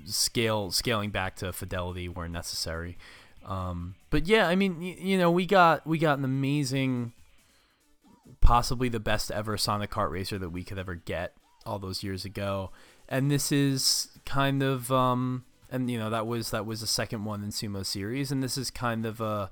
[0.06, 2.98] scale scaling back to fidelity where necessary.
[3.46, 7.14] Um, but yeah, I mean, y- you know, we got we got an amazing,
[8.42, 11.34] possibly the best ever Sonic Kart racer that we could ever get
[11.66, 12.72] all those years ago,
[13.08, 17.26] and this is kind of um, and you know that was that was the second
[17.26, 19.52] one in Sumo series, and this is kind of a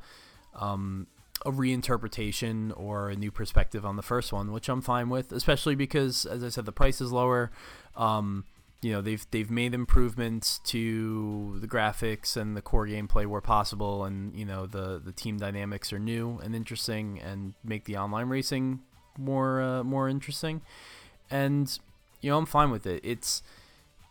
[0.56, 1.08] um,
[1.46, 5.76] a reinterpretation or a new perspective on the first one, which I'm fine with, especially
[5.76, 7.52] because, as I said, the price is lower.
[7.96, 8.46] Um,
[8.82, 14.04] you know, they've they've made improvements to the graphics and the core gameplay where possible,
[14.04, 18.28] and you know the the team dynamics are new and interesting, and make the online
[18.28, 18.82] racing
[19.18, 20.62] more uh, more interesting.
[21.32, 21.80] And
[22.22, 23.02] you know, I'm fine with it.
[23.04, 23.42] It's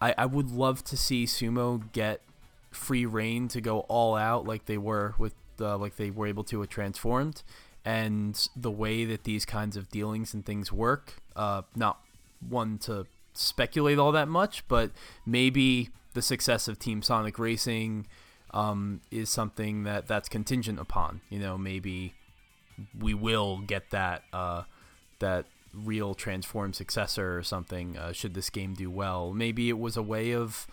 [0.01, 2.23] I, I would love to see Sumo get
[2.71, 6.45] free rein to go all out like they were with uh, like they were able
[6.45, 7.43] to with Transformed,
[7.85, 11.15] and the way that these kinds of dealings and things work.
[11.35, 12.01] Uh, not
[12.47, 14.91] one to speculate all that much, but
[15.25, 18.07] maybe the success of Team Sonic Racing
[18.53, 21.23] um, is something that that's contingent upon.
[21.31, 22.15] You know, maybe
[22.99, 24.63] we will get that uh,
[25.19, 29.97] that real transform successor or something uh, should this game do well maybe it was
[29.97, 30.67] a way of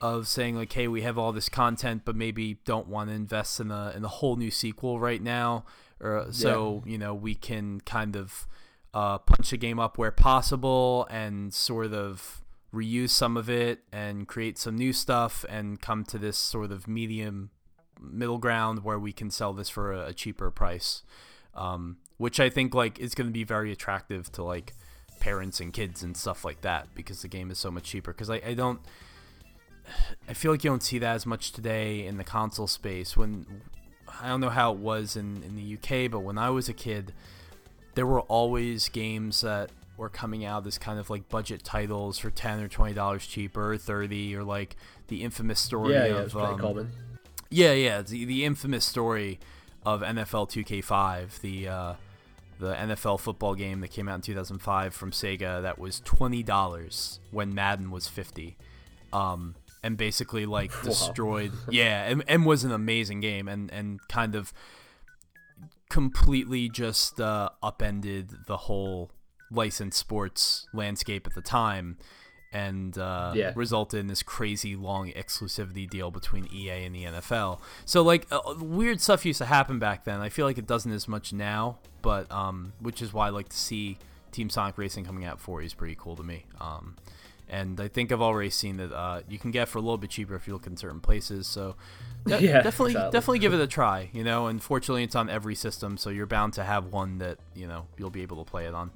[0.00, 3.58] of saying like hey we have all this content but maybe don't want to invest
[3.58, 5.64] in a in a whole new sequel right now.
[6.00, 8.46] Or so you know we can kind of
[8.94, 12.42] uh, punch the game up where possible and sort of
[12.72, 16.86] reuse some of it and create some new stuff and come to this sort of
[16.86, 17.50] medium
[18.00, 21.02] middle ground where we can sell this for a, a cheaper price.
[21.54, 24.74] Um, which I think like is going to be very attractive to like
[25.20, 28.12] parents and kids and stuff like that because the game is so much cheaper.
[28.12, 28.80] Because I, I don't,
[30.28, 33.16] I feel like you don't see that as much today in the console space.
[33.16, 33.46] When
[34.20, 36.72] I don't know how it was in in the UK, but when I was a
[36.74, 37.12] kid,
[37.94, 42.30] there were always games that were coming out as kind of like budget titles for
[42.30, 44.76] ten or twenty dollars cheaper, or thirty, or like
[45.08, 46.88] the infamous story yeah, of yeah, um,
[47.50, 49.38] yeah, yeah, the the infamous story
[49.84, 51.94] of NFL 2K5, the uh,
[52.58, 57.20] the NFL football game that came out in 2005 from Sega that was twenty dollars
[57.30, 58.56] when Madden was fifty,
[59.12, 61.52] um, and basically like destroyed.
[61.70, 64.52] yeah, and, and was an amazing game and and kind of
[65.88, 69.10] completely just uh, upended the whole
[69.50, 71.96] licensed sports landscape at the time.
[72.50, 73.52] and uh, Yeah.
[73.54, 77.60] resulted in this crazy long exclusivity deal between EA and the NFL.
[77.84, 80.20] So like uh, weird stuff used to happen back then.
[80.20, 83.50] I feel like it doesn't as much now, but um, which is why I like
[83.50, 83.98] to see
[84.32, 86.46] Team Sonic Racing coming out for is pretty cool to me.
[86.58, 86.96] Um,
[87.50, 90.10] and I think I've already seen that uh, you can get for a little bit
[90.10, 91.46] cheaper if you look in certain places.
[91.46, 91.76] So
[92.26, 93.12] de- Yeah, definitely, exactly.
[93.12, 94.10] definitely give it a try.
[94.12, 97.66] You know, unfortunately, it's on every system, so you're bound to have one that you
[97.66, 98.90] know you'll be able to play it on.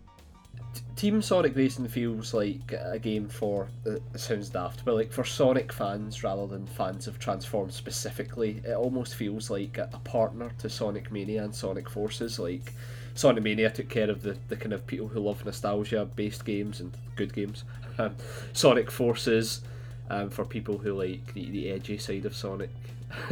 [0.97, 5.73] Team Sonic Racing feels like a game for it sounds daft, but like for Sonic
[5.73, 10.69] fans rather than fans of Transform specifically, it almost feels like a, a partner to
[10.69, 12.39] Sonic Mania and Sonic Forces.
[12.39, 12.73] Like
[13.15, 16.81] Sonic Mania took care of the, the kind of people who love nostalgia based games
[16.81, 17.65] and good games.
[17.99, 18.17] Um,
[18.55, 19.61] Sonic Forces
[20.09, 22.71] um, for people who like the, the edgy side of Sonic,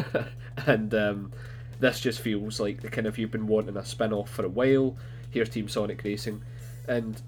[0.66, 1.33] and um,
[1.78, 4.51] this just feels like the kind of you've been wanting a spin off for a
[4.51, 4.97] while.
[5.31, 6.43] Here's Team Sonic Racing,
[6.89, 7.22] and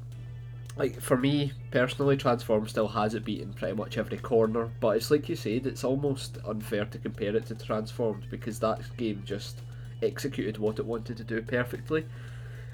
[0.76, 4.70] like for me personally, Transform still has it beaten pretty much every corner.
[4.80, 8.80] But it's like you said, it's almost unfair to compare it to Transformed because that
[8.96, 9.60] game just
[10.02, 12.04] executed what it wanted to do perfectly.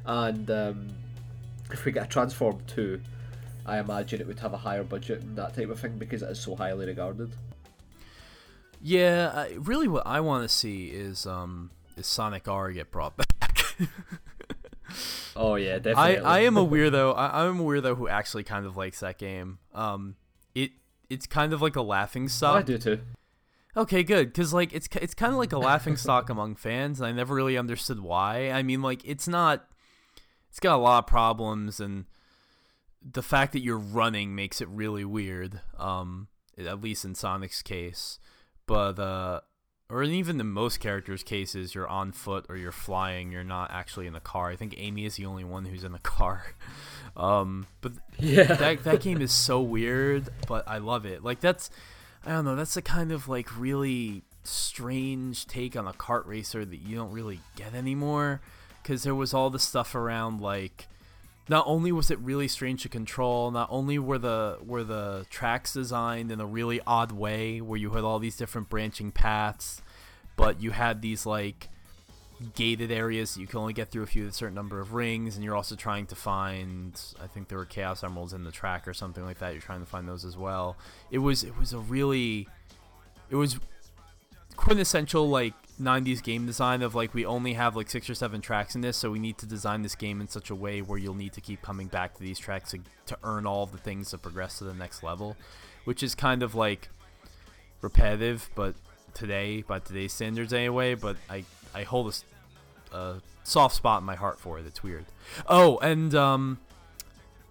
[0.08, 0.88] And um,
[1.70, 3.00] if we get a Transform two,
[3.66, 6.30] I imagine it would have a higher budget and that type of thing because it
[6.30, 7.30] is so highly regarded.
[8.80, 13.16] Yeah, I, really, what I want to see is um is Sonic R get brought
[13.40, 13.76] back.
[15.36, 16.18] Oh yeah, definitely.
[16.20, 17.14] I I am a weirdo.
[17.14, 19.58] I, I'm a weirdo who actually kind of likes that game.
[19.74, 20.16] Um,
[20.54, 20.70] it
[21.10, 22.56] it's kind of like a laughing stock.
[22.56, 23.00] I do too.
[23.76, 27.06] Okay, good, because like it's it's kind of like a laughing stock among fans, and
[27.06, 28.50] I never really understood why.
[28.50, 29.68] I mean, like it's not.
[30.50, 32.06] It's got a lot of problems, and
[33.02, 35.60] the fact that you're running makes it really weird.
[35.78, 38.18] Um, at least in Sonic's case,
[38.66, 39.40] but uh,
[39.88, 43.30] or even in most characters' cases, you're on foot or you're flying.
[43.30, 44.50] You're not actually in the car.
[44.50, 46.54] I think Amy is the only one who's in the car.
[47.16, 48.42] Um, but Yeah.
[48.54, 51.22] that that game is so weird, but I love it.
[51.22, 51.70] Like that's
[52.26, 56.64] I don't know, that's a kind of like really strange take on a kart racer
[56.64, 58.40] that you don't really get anymore
[58.88, 60.88] cuz there was all the stuff around like
[61.48, 65.72] not only was it really strange to control, not only were the were the tracks
[65.72, 69.82] designed in a really odd way where you had all these different branching paths,
[70.36, 71.68] but you had these like
[72.54, 75.44] gated areas you can only get through a few a certain number of rings, and
[75.44, 77.00] you're also trying to find.
[77.22, 79.52] I think there were chaos emeralds in the track or something like that.
[79.52, 80.76] You're trying to find those as well.
[81.10, 82.48] It was it was a really,
[83.30, 83.58] it was
[84.56, 88.74] quintessential like 90s game design of like we only have like six or seven tracks
[88.74, 91.14] in this so we need to design this game in such a way where you'll
[91.14, 94.10] need to keep coming back to these tracks to, to earn all of the things
[94.10, 95.36] to progress to the next level
[95.84, 96.88] which is kind of like
[97.80, 98.74] repetitive but
[99.14, 102.24] today by today's standards anyway but i i hold
[102.92, 105.04] a soft spot in my heart for it it's weird
[105.48, 106.58] oh and um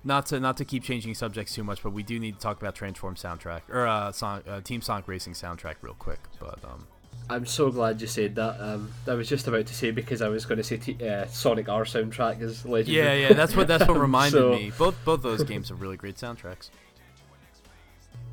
[0.03, 2.59] not to not to keep changing subjects too much, but we do need to talk
[2.59, 6.19] about Transform soundtrack or uh, uh Team Sonic Racing soundtrack real quick.
[6.39, 6.87] But um,
[7.29, 8.59] I'm so glad you said that.
[8.61, 11.25] Um, I was just about to say because I was going to say t- uh,
[11.27, 13.05] Sonic R soundtrack is legendary.
[13.21, 14.71] yeah, yeah, that's what that's what reminded so- me.
[14.77, 16.69] Both both those games have really great soundtracks.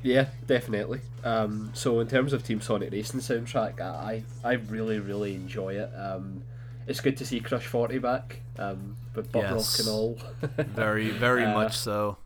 [0.03, 1.01] Yeah, definitely.
[1.23, 5.89] Um, so in terms of Team Sonic Racing soundtrack, I I really really enjoy it.
[5.95, 6.43] Um,
[6.87, 9.79] it's good to see Crush Forty back um, with butt Yes.
[9.79, 10.17] rock and all.
[10.75, 12.17] Very very Uh, much so.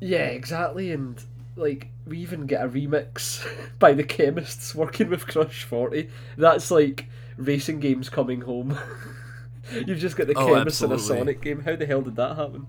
[0.00, 0.90] yeah, exactly.
[0.90, 1.22] And
[1.56, 3.44] like we even get a remix
[3.78, 6.10] by the chemists working with Crush Forty.
[6.36, 8.76] That's like racing games coming home.
[9.72, 10.98] You've just got the Oh, chemists in a.
[10.98, 11.60] Sonic game.
[11.62, 12.66] How the hell did that happen?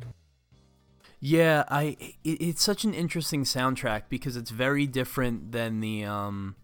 [1.19, 6.55] Yeah, I it, it's such an interesting soundtrack because it's very different than the um.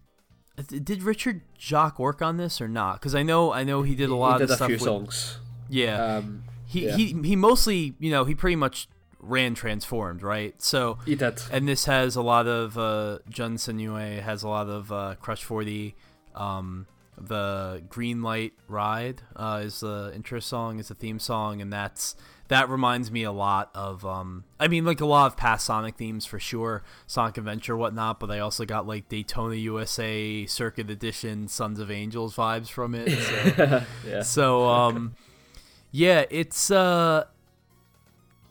[0.68, 3.00] Did Richard Jacques work on this or not?
[3.00, 4.78] Because I know I know he did a lot he of did a stuff few
[4.78, 5.38] with, songs.
[5.68, 6.96] Yeah, Um, he, yeah.
[6.96, 8.88] he he mostly you know he pretty much
[9.20, 10.60] ran transformed right.
[10.60, 11.40] So he did.
[11.52, 15.44] and this has a lot of uh, Jun Senoue has a lot of uh, Crush
[15.44, 15.94] Forty.
[16.34, 16.86] Um,
[17.20, 22.16] the Green Light Ride uh, is the intro song, is the theme song, and that's
[22.48, 24.04] that reminds me a lot of.
[24.04, 28.18] Um, I mean, like a lot of past Sonic themes for sure, Sonic Adventure, whatnot.
[28.18, 33.10] But I also got like Daytona USA Circuit Edition, Sons of Angels vibes from it.
[33.18, 34.22] So yeah.
[34.22, 35.14] so um
[35.92, 37.24] yeah it's uh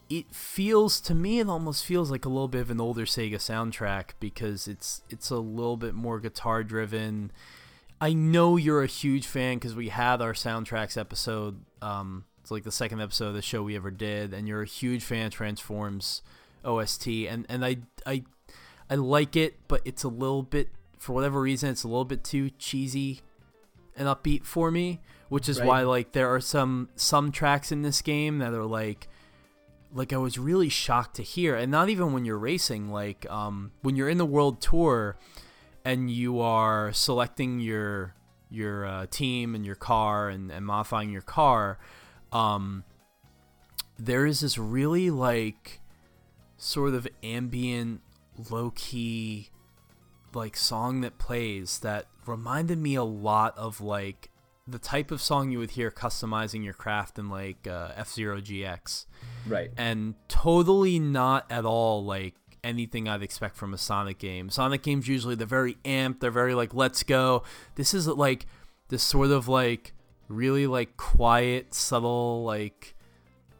[0.09, 3.35] it feels to me it almost feels like a little bit of an older sega
[3.35, 7.31] soundtrack because it's it's a little bit more guitar driven
[8.01, 12.63] i know you're a huge fan because we had our soundtracks episode um it's like
[12.63, 15.33] the second episode of the show we ever did and you're a huge fan of
[15.33, 16.21] transforms
[16.65, 18.23] ost and and i i
[18.89, 22.23] i like it but it's a little bit for whatever reason it's a little bit
[22.23, 23.21] too cheesy
[23.95, 25.67] and upbeat for me, which is Right.
[25.67, 29.09] why like there are some some tracks in this game that are like
[29.93, 33.71] like I was really shocked to hear, and not even when you're racing, like um,
[33.81, 35.17] when you're in the world tour
[35.83, 38.13] and you are selecting your
[38.49, 41.79] your uh, team and your car and, and modifying your car,
[42.31, 42.83] um,
[43.97, 45.81] there is this really like
[46.57, 48.01] sort of ambient,
[48.49, 49.49] low key,
[50.33, 54.28] like song that plays that reminded me a lot of like
[54.69, 58.39] the type of song you would hear customizing your craft in like uh, F Zero
[58.39, 59.05] GX.
[59.47, 59.71] Right.
[59.77, 64.49] And totally not at all like anything I'd expect from a Sonic game.
[64.49, 67.43] Sonic games usually they're very amped, they're very like let's go.
[67.75, 68.45] This is like
[68.89, 69.93] this sort of like
[70.27, 72.95] really like quiet, subtle like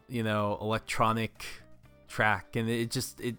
[0.08, 1.44] you know, electronic
[2.08, 3.36] track and it just it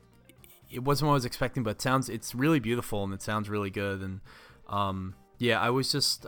[0.71, 3.49] it wasn't what I was expecting, but it sounds it's really beautiful and it sounds
[3.49, 4.21] really good and
[4.67, 6.27] um yeah, I was just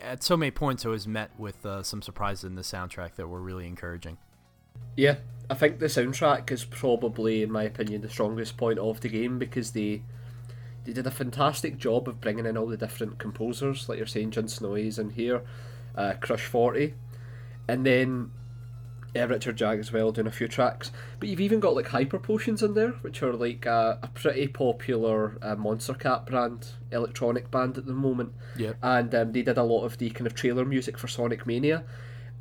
[0.00, 3.28] at so many points I was met with uh, some surprises in the soundtrack that
[3.28, 4.18] were really encouraging.
[4.96, 5.16] Yeah,
[5.48, 9.38] I think the soundtrack is probably, in my opinion, the strongest point of the game
[9.38, 10.02] because they
[10.84, 14.32] they did a fantastic job of bringing in all the different composers, like you're saying,
[14.32, 15.42] Jun Senoue in here,
[15.94, 16.94] uh, Crush Forty,
[17.68, 18.32] and then
[19.14, 20.90] uh, Richard Jacques as well doing a few tracks.
[21.20, 24.48] But you've even got like Hyper Potions in there, which are like a, a pretty
[24.48, 28.32] popular uh, Monstercat brand electronic band at the moment.
[28.56, 28.72] Yeah.
[28.82, 31.84] And um, they did a lot of the kind of trailer music for Sonic Mania.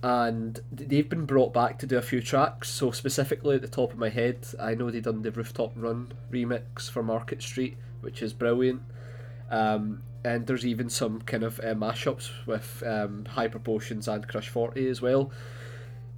[0.04, 2.70] And they've been brought back to do a few tracks.
[2.70, 6.14] So specifically at the top of my head, I know they've done the Rooftop Run
[6.32, 8.82] remix for Market Street, which is brilliant.
[9.52, 14.50] Um, and there's even some kind of uh, mashups with um, Hyper Potions and Crush
[14.50, 15.32] Forty as well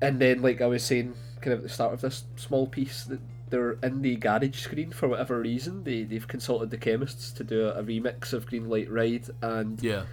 [0.02, 3.04] and then like I was saying, kind of at the start of this small piece,
[3.06, 3.20] that
[3.50, 5.84] they're in the garage screen for whatever reason.
[5.84, 10.04] They they've consulted the chemists to do a, remix of Green Light Ride, and yeah,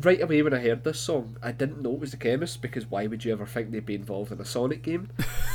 [0.00, 2.90] right away when I heard this song, I didn't know it was the chemist because
[2.90, 5.10] why would you ever think they'd be involved in a Sonic game?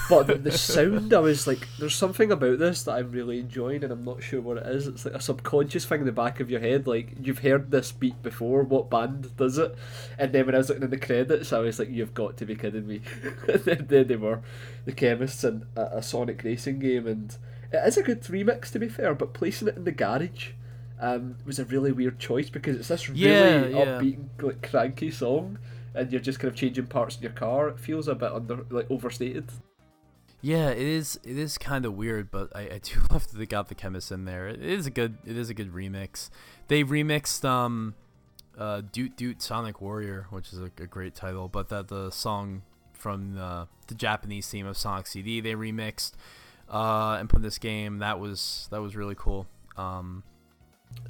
[0.10, 3.84] but the, the sound, I was like, there's something about this that I'm really enjoying,
[3.84, 4.88] and I'm not sure what it is.
[4.88, 7.92] It's like a subconscious thing in the back of your head, like you've heard this
[7.92, 8.64] beat before.
[8.64, 9.76] What band does it?
[10.18, 12.46] And then when I was looking in the credits, I was like, you've got to
[12.46, 13.02] be kidding me.
[13.48, 14.42] and then, they were
[14.86, 17.36] the chemists in a, a Sonic racing game, and
[17.74, 20.52] it is a good remix to be fair, but placing it in the garage
[21.00, 23.86] um, was a really weird choice because it's this really yeah, yeah.
[23.86, 25.58] upbeat, like cranky song,
[25.94, 27.70] and you're just kind of changing parts in your car.
[27.70, 29.50] It feels a bit under like overstated.
[30.42, 31.20] Yeah, it is.
[31.24, 34.12] It is kind of weird, but I, I do love that they got the chemist
[34.12, 34.48] in there.
[34.48, 35.18] It is a good.
[35.26, 36.30] It is a good remix.
[36.68, 37.96] They remixed um,
[38.58, 42.64] uh, Toot Toot Sonic Warrior, which is a, a great title, but that the song
[42.94, 46.12] from the, the Japanese theme of Sonic CD they remixed
[46.70, 48.00] uh, and put in this game.
[48.00, 49.48] That was that was really cool.
[49.78, 50.24] Um,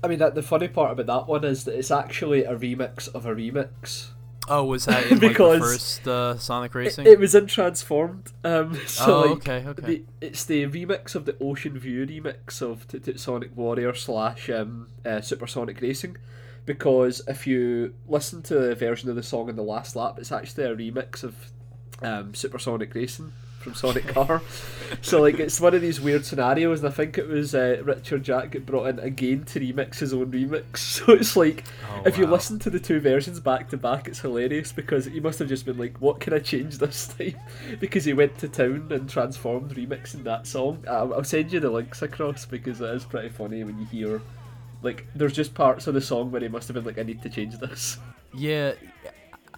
[0.03, 3.13] I mean, that the funny part about that one is that it's actually a remix
[3.13, 4.09] of a remix.
[4.47, 7.05] Oh, was that in like, the first uh, Sonic Racing?
[7.05, 8.32] It, it, was in Transformed.
[8.43, 9.86] Um, so oh, okay, okay.
[9.86, 14.49] The, it's the remix of the Ocean View remix of T- T- Sonic Warrior slash
[14.49, 16.17] um, uh, Super Sonic Racing.
[16.65, 20.32] Because if you listen to the version of the song in the last lap, it's
[20.32, 21.36] actually a remix of
[22.01, 23.34] um, Super Sonic Racing
[23.70, 24.41] from Sonic R.
[25.01, 28.26] so like it's one of these weird scenarios, and I think it was uh, Richard
[28.26, 30.78] Jacques get brought in again to remix his own remix.
[30.99, 32.20] So it's like oh, if wow.
[32.20, 35.47] you listen to the two versions back to back, it's hilarious because he must have
[35.47, 37.36] just been like, "What can I change this time?"
[37.80, 40.84] because he went to town and transformed remixing that song.
[40.89, 44.22] I'll, I'll send you the links across because it is pretty funny when you hear.
[44.82, 47.22] Like, there's just parts of the song where he must have been like, "I need
[47.22, 47.97] to change this."
[48.34, 48.74] Yeah,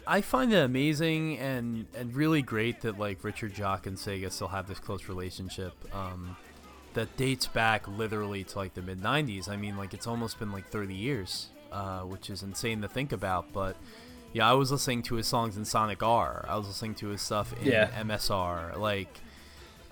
[0.08, 4.47] I find it amazing and and really great that like Richard Jacques and Sega still
[4.49, 6.36] have this close relationship um,
[6.93, 9.47] that dates back literally to like the mid '90s.
[9.49, 13.12] I mean, like it's almost been like 30 years, uh, which is insane to think
[13.12, 13.54] about.
[13.54, 13.76] But
[14.34, 16.45] yeah, I was listening to his songs in Sonic R.
[16.49, 17.89] I was listening to his stuff in Yeah.
[18.02, 18.78] MSR.
[18.78, 19.20] Like,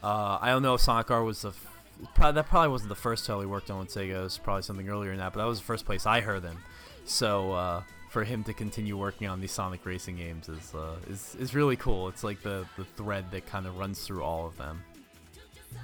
[0.04, 1.68] uh, I don't know if Sonic R was the f-
[2.16, 4.20] probably, that probably wasn't the first title he worked on with Sega.
[4.20, 6.44] It was probably something earlier than that, but that was the first place I heard
[6.44, 6.58] him.
[7.06, 11.36] So uh, for him to continue working on these Sonic racing games is uh, is
[11.40, 12.08] is really cool.
[12.10, 14.82] It's like the the thread that kind of runs through all of them.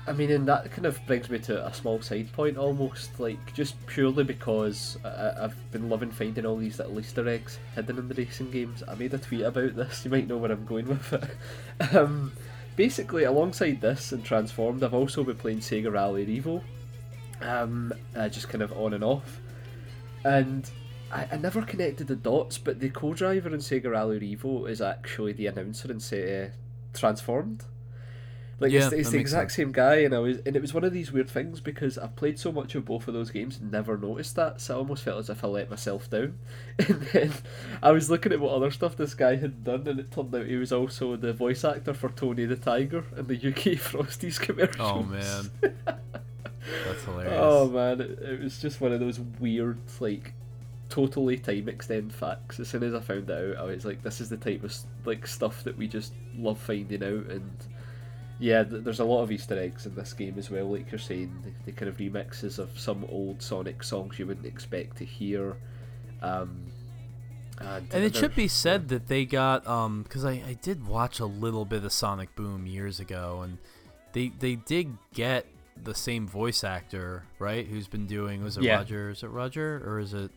[0.08, 3.54] I mean, and that kind of brings me to a small side point almost, like
[3.54, 8.08] just purely because I, I've been loving finding all these little Easter eggs hidden in
[8.08, 8.84] the racing games.
[8.88, 11.96] I made a tweet about this, you might know where I'm going with it.
[11.96, 12.32] um,
[12.76, 16.64] basically, alongside this and Transformed, I've also been playing Sega Rally Revo,
[17.42, 19.40] um, uh, just kind of on and off.
[20.24, 20.70] And
[21.12, 24.82] I, I never connected the dots, but the co driver in Sega Rally Revo is
[24.82, 26.50] actually the announcer in uh,
[26.94, 27.66] Transformed.
[28.60, 29.56] Like Yeah, it's, it's the exact sense.
[29.58, 32.08] same guy, and I was, and it was one of these weird things because I
[32.08, 34.62] played so much of both of those games, and never noticed that.
[34.62, 36.40] So I almost felt as if I let myself down.
[36.88, 37.34] And then
[37.84, 40.46] I was looking at what other stuff this guy had done, and it turned out
[40.46, 44.78] he was also the voice actor for Tony the Tiger in the UK Frosties commercials.
[44.80, 47.34] Oh man, that's hilarious.
[47.36, 50.34] Oh man, it, it was just one of those weird, like,
[50.90, 52.60] totally time extend facts.
[52.60, 54.76] As soon as I found it out, I was like, "This is the type of
[55.06, 57.52] like stuff that we just love finding out." And
[58.40, 60.72] yeah, th- there's a lot of Easter eggs in this game as well.
[60.72, 64.46] Like you're saying, the, the kind of remixes of some old Sonic songs you wouldn't
[64.46, 65.58] expect to hear.
[66.22, 66.72] Um,
[67.60, 71.20] and And it should be said that they got um because I, I did watch
[71.20, 73.58] a little bit of Sonic Boom years ago and
[74.12, 75.46] they they did get
[75.82, 78.76] the same voice actor right who's been doing was it Yeah.
[78.78, 80.32] Roger is it Roger or is it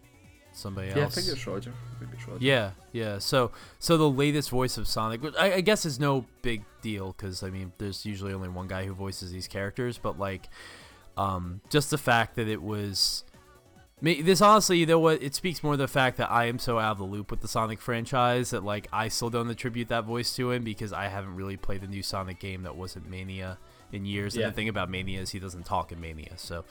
[0.52, 1.72] somebody Yeah, I else think it's Roger.
[1.94, 2.44] I think Roger.
[2.44, 6.26] yeah yeah so so the latest voice of Sonic which I, I guess is no
[6.42, 10.18] big deal because I mean there's usually only one guy who voices these characters but
[10.18, 10.48] like
[11.16, 13.24] um just the fact that it was
[14.00, 15.20] this honestly, you know what?
[15.22, 17.40] It speaks more to the fact that I am so out of the loop with
[17.40, 21.08] the Sonic franchise that like I still don't attribute that voice to him because I
[21.08, 23.58] haven't really played the new Sonic game that wasn't Mania
[23.90, 24.36] in years.
[24.36, 24.44] Yeah.
[24.44, 26.64] And the thing about Mania is he doesn't talk in Mania, so,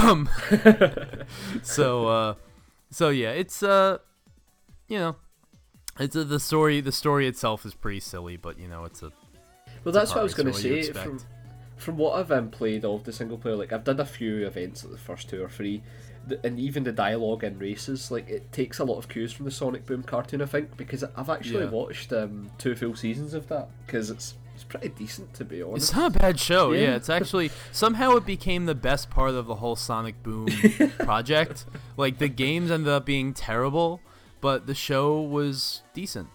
[0.00, 0.28] um,
[1.62, 2.34] so, uh,
[2.90, 3.98] so yeah, it's uh,
[4.88, 5.16] you know,
[5.98, 6.80] it's uh the story.
[6.80, 9.12] The story itself is pretty silly, but you know, it's a
[9.84, 10.92] Well, that's what I was going to what do you say.
[10.92, 11.20] From
[11.76, 14.84] from what I've um, played of the single player, like I've done a few events,
[14.84, 15.82] like the first two or three,
[16.44, 19.50] and even the dialogue in races, like it takes a lot of cues from the
[19.50, 20.40] Sonic Boom cartoon.
[20.40, 21.70] I think because I've actually Yeah.
[21.70, 25.90] watched um, two full seasons of that because it's it's pretty decent to be honest.
[25.90, 26.72] It's not a bad show.
[26.72, 26.80] Yeah.
[26.82, 26.96] Yeah.
[26.96, 30.46] it's actually somehow it became the best part of the whole Sonic Boom
[30.98, 31.66] project.
[31.96, 34.00] Like the games ended up being terrible,
[34.40, 36.28] but the show was decent.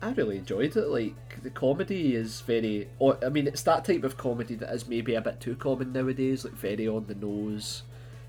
[0.00, 0.88] I really enjoyed it.
[0.88, 2.88] Like the comedy is very.
[2.98, 5.92] Or, I mean, it's that type of comedy that is maybe a bit too common
[5.92, 7.82] nowadays, like very on the nose,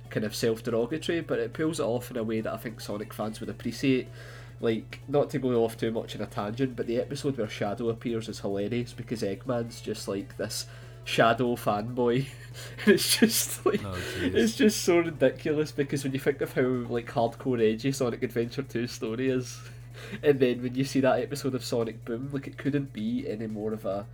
[0.10, 1.22] kind of self derogatory.
[1.22, 4.08] But it pulls it off in a way that I think Sonic fans would appreciate.
[4.62, 7.90] Like, not to go off too much in a tangent, but the episode where Shadow
[7.90, 10.66] appears is hilarious because Eggman's just like this
[11.06, 12.28] Shadow fanboy,
[12.86, 17.08] it's just like Oh, it's just so ridiculous because when you think of how like
[17.08, 19.60] hardcore edgy Sonic Adventure 2 story is,
[20.24, 23.48] and then when you see that episode of Sonic Boom, like it couldn't be any
[23.48, 24.06] more of a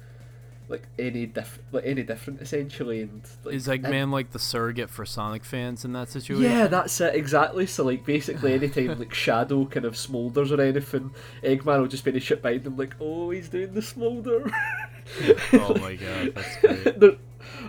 [0.67, 5.05] like any diff like any different essentially and like Is Eggman like the surrogate for
[5.05, 6.43] Sonic fans in that situation?
[6.43, 7.65] yeah, that's it exactly.
[7.67, 11.11] So like basically anytime like Shadow kind of smoulders or anything,
[11.43, 14.51] Eggman will just be in a shit behind them like, oh he's doing the smolder.
[15.53, 16.99] Oh my god, that's great.
[16.99, 17.17] There-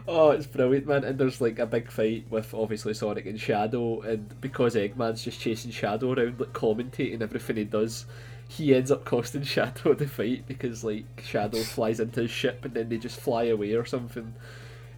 [0.08, 1.04] oh, it's brilliant, man!
[1.04, 5.38] And there's like a big fight with obviously Sonic and Shadow, and because Eggman's just
[5.38, 8.06] chasing Shadow around, like commentating everything he does,
[8.48, 12.74] he ends up costing Shadow the fight because like Shadow flies into his ship and
[12.74, 14.34] then they just fly away or something,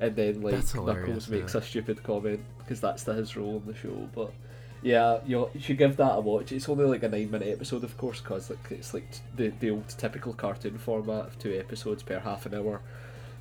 [0.00, 3.78] and then like Knuckles makes a stupid comment because that's the, his role in the
[3.78, 4.32] show, but.
[4.80, 6.52] Yeah, you should give that a watch.
[6.52, 9.48] It's only like a nine minute episode, of course, because like it's like t- the
[9.58, 12.80] the old typical cartoon format of two episodes per half an hour.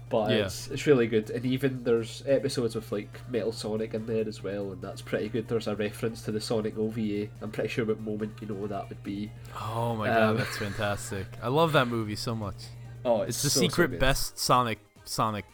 [0.09, 0.45] But Yeah.
[0.45, 4.41] it's it's really good, and even there's episodes with like Metal Sonic in there as
[4.41, 5.47] well, and that's pretty good.
[5.49, 7.27] There's a reference to the Sonic OVA.
[7.41, 9.29] I'm pretty sure what moment you know that would be.
[9.61, 11.25] Oh my god, Um, that's fantastic.
[11.43, 12.55] I love that movie so much.
[13.03, 13.99] Oh, It's the so, so secret good.
[13.99, 15.45] best Sonic Sonic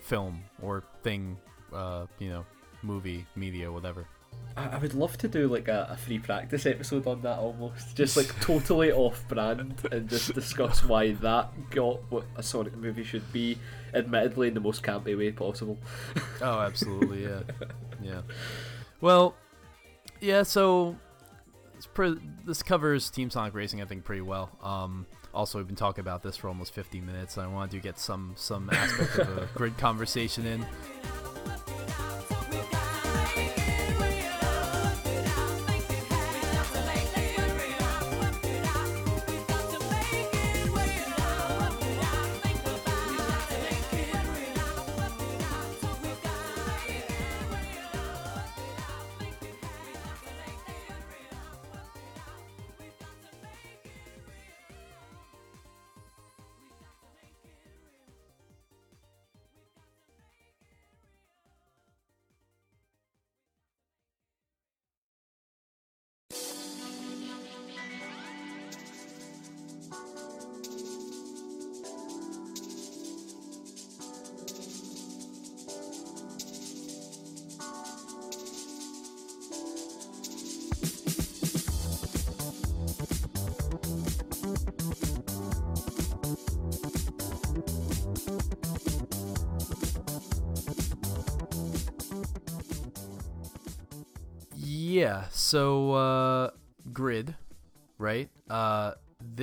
[0.00, 1.38] film or thing,
[1.72, 2.44] uh, you know,
[2.82, 4.06] movie, media, whatever.
[4.56, 7.96] I, I would love to do like a, a free practice episode on that almost,
[7.96, 13.04] just like totally off brand, and just discuss why that got what a Sonic movie
[13.04, 13.58] should be,
[13.92, 15.78] admittedly in the most campy way possible.
[16.40, 17.40] Oh, absolutely, yeah,
[18.02, 18.20] yeah.
[19.00, 19.34] Well,
[20.20, 20.42] yeah.
[20.42, 20.96] So
[21.76, 24.50] it's pre- this covers Team Sonic Racing, I think, pretty well.
[24.62, 27.38] Um, also, we've been talking about this for almost 50 minutes.
[27.38, 30.66] I wanted to get some some aspect of a grid conversation in.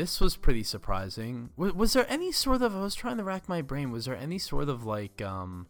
[0.01, 1.51] This was pretty surprising.
[1.55, 2.75] Was, was there any sort of?
[2.75, 3.91] I was trying to rack my brain.
[3.91, 5.67] Was there any sort of like um,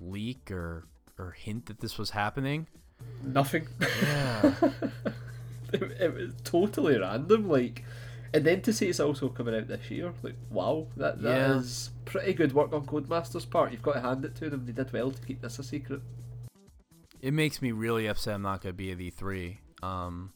[0.00, 0.84] leak or
[1.18, 2.66] or hint that this was happening?
[3.22, 3.68] Nothing.
[4.02, 4.52] Yeah.
[5.72, 7.48] it, it was totally random.
[7.48, 7.84] Like,
[8.34, 11.56] and then to say it's also coming out this year, like, wow, that that Yeah.
[11.58, 13.72] is pretty good work on Codemasters' part.
[13.72, 14.66] You've got to hand it to them.
[14.66, 16.02] They did well to keep this a secret.
[17.22, 18.34] it makes me really upset.
[18.34, 19.56] I'm not gonna be at E3.
[19.82, 20.32] Um,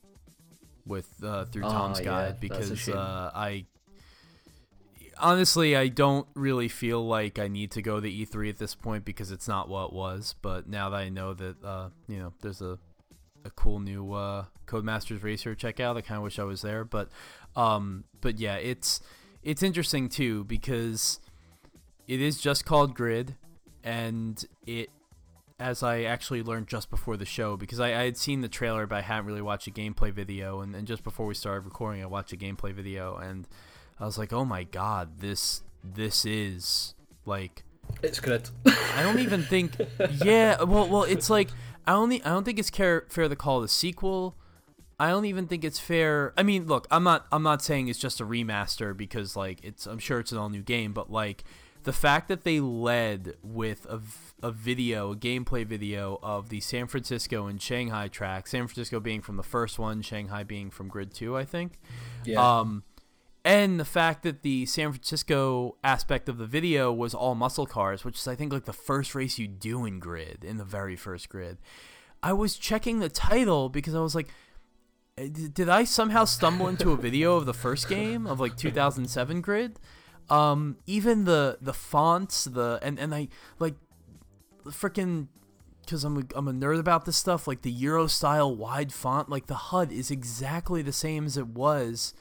[0.86, 3.66] with uh, through Ah, Tom's yeah, guide a because uh, I
[5.18, 9.04] honestly I don't really feel like I need to go to E3 at this point
[9.04, 10.34] because it's not what it was.
[10.42, 12.78] But now that I know that uh, you know there's a
[13.44, 16.62] a cool new uh, Codemasters Racer to check out, I kind of wish I was
[16.62, 16.84] there.
[16.84, 17.08] But
[17.56, 19.00] um, but yeah, it's
[19.42, 21.20] it's interesting too because
[22.06, 23.36] it is just called Grid,
[23.84, 24.90] and it
[25.60, 28.86] as I actually learned just before the show because I, I had seen the trailer
[28.86, 32.02] but I hadn't really watched a gameplay video and, and just before we started recording
[32.02, 33.46] I watched a gameplay video and
[34.00, 36.94] I was like oh my god this this is
[37.26, 37.62] like
[38.02, 38.48] It's good.
[38.66, 39.72] I don't even think
[40.24, 41.50] yeah well well it's like
[41.86, 44.36] I only I don't think it's care, fair to call it a sequel
[44.98, 47.98] I don't even think it's fair I mean look I'm not I'm not saying it's
[47.98, 51.44] just a remaster because like it's I'm sure it's an all new game but like
[51.82, 54.00] the fact that they led with a,
[54.42, 59.20] a video, a gameplay video of the San Francisco and Shanghai track, San Francisco being
[59.20, 61.78] from the first one, Shanghai being from Grid 2, I think.
[62.24, 62.58] Yeah.
[62.60, 62.84] Um,
[63.44, 68.04] and the fact that the San Francisco aspect of the video was all muscle cars,
[68.04, 70.96] which is, I think, like the first race you do in Grid, in the very
[70.96, 71.58] first Grid.
[72.22, 74.28] I was checking the title because I was like,
[75.16, 79.40] eh, did I somehow stumble into a video of the first game of like 2007
[79.40, 79.80] Grid?
[80.28, 83.28] Um, even the the fonts, the and and I
[83.58, 83.74] like
[84.66, 85.28] freaking
[85.82, 87.48] because I'm a, I'm a nerd about this stuff.
[87.48, 91.48] Like the Euro style wide font, like the HUD is exactly the same as it
[91.48, 92.14] was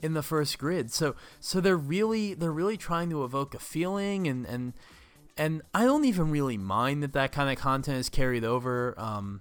[0.00, 0.92] in the first grid.
[0.92, 4.72] So so they're really they're really trying to evoke a feeling and and
[5.36, 8.94] and I don't even really mind that that kind of content is carried over.
[8.98, 9.40] Um,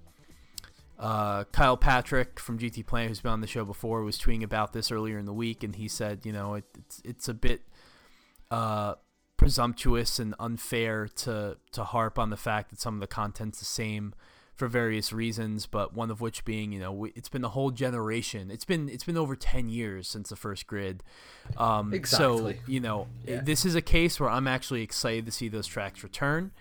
[0.98, 4.72] uh, Kyle Patrick from GT Planet, who's been on the show before, was tweeting about
[4.72, 7.62] this earlier in the week, and he said, you know, it, it's it's a bit
[8.52, 8.94] uh,
[9.42, 13.66] presumptuous and unfair to to harp on the fact that some of the content's the
[13.66, 14.14] same
[14.54, 18.52] for various reasons, but one of which being, you know, it's been a whole generation.
[18.52, 21.02] It's been it's been over ten years since the first grid.
[21.58, 22.54] Um, Exactly.
[22.54, 23.42] So you know, Yeah.
[23.42, 26.52] this is a case where I'm actually excited to see those tracks return.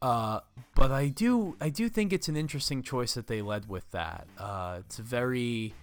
[0.00, 0.40] Uh,
[0.74, 4.26] but I do I do think it's an interesting choice that they led with that.
[4.38, 5.74] Uh, it's very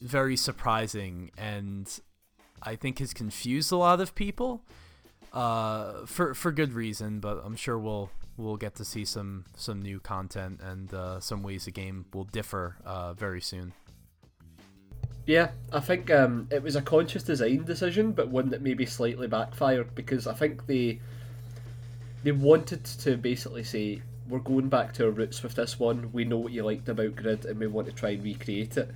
[0.00, 1.98] very surprising and
[2.62, 4.62] I think has confused a lot of people
[5.38, 7.20] uh, for for good reason.
[7.20, 11.42] But I'm sure we'll we'll get to see some some new content and uh, some
[11.42, 13.72] ways the game will differ uh, very soon.
[15.26, 19.28] Yeah, I think um, it was a conscious design decision, but one that maybe slightly
[19.28, 21.00] backfired because I think they
[22.24, 26.10] they wanted to basically say we're going back to our roots with this one.
[26.12, 28.90] We know what you liked about Grid, and we want to try and recreate it.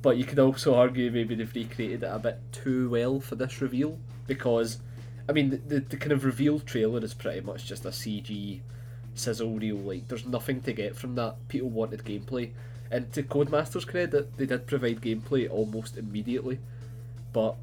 [0.00, 3.60] But you could also argue maybe they've recreated it a bit too well for this
[3.60, 4.78] reveal because,
[5.28, 8.60] I mean, the, the, the kind of reveal trailer is pretty much just a CG
[9.14, 9.76] sizzle reel.
[9.76, 11.36] Like, there's nothing to get from that.
[11.48, 12.50] People wanted gameplay.
[12.90, 16.58] And to Codemasters' credit, they did provide gameplay almost immediately.
[17.32, 17.56] But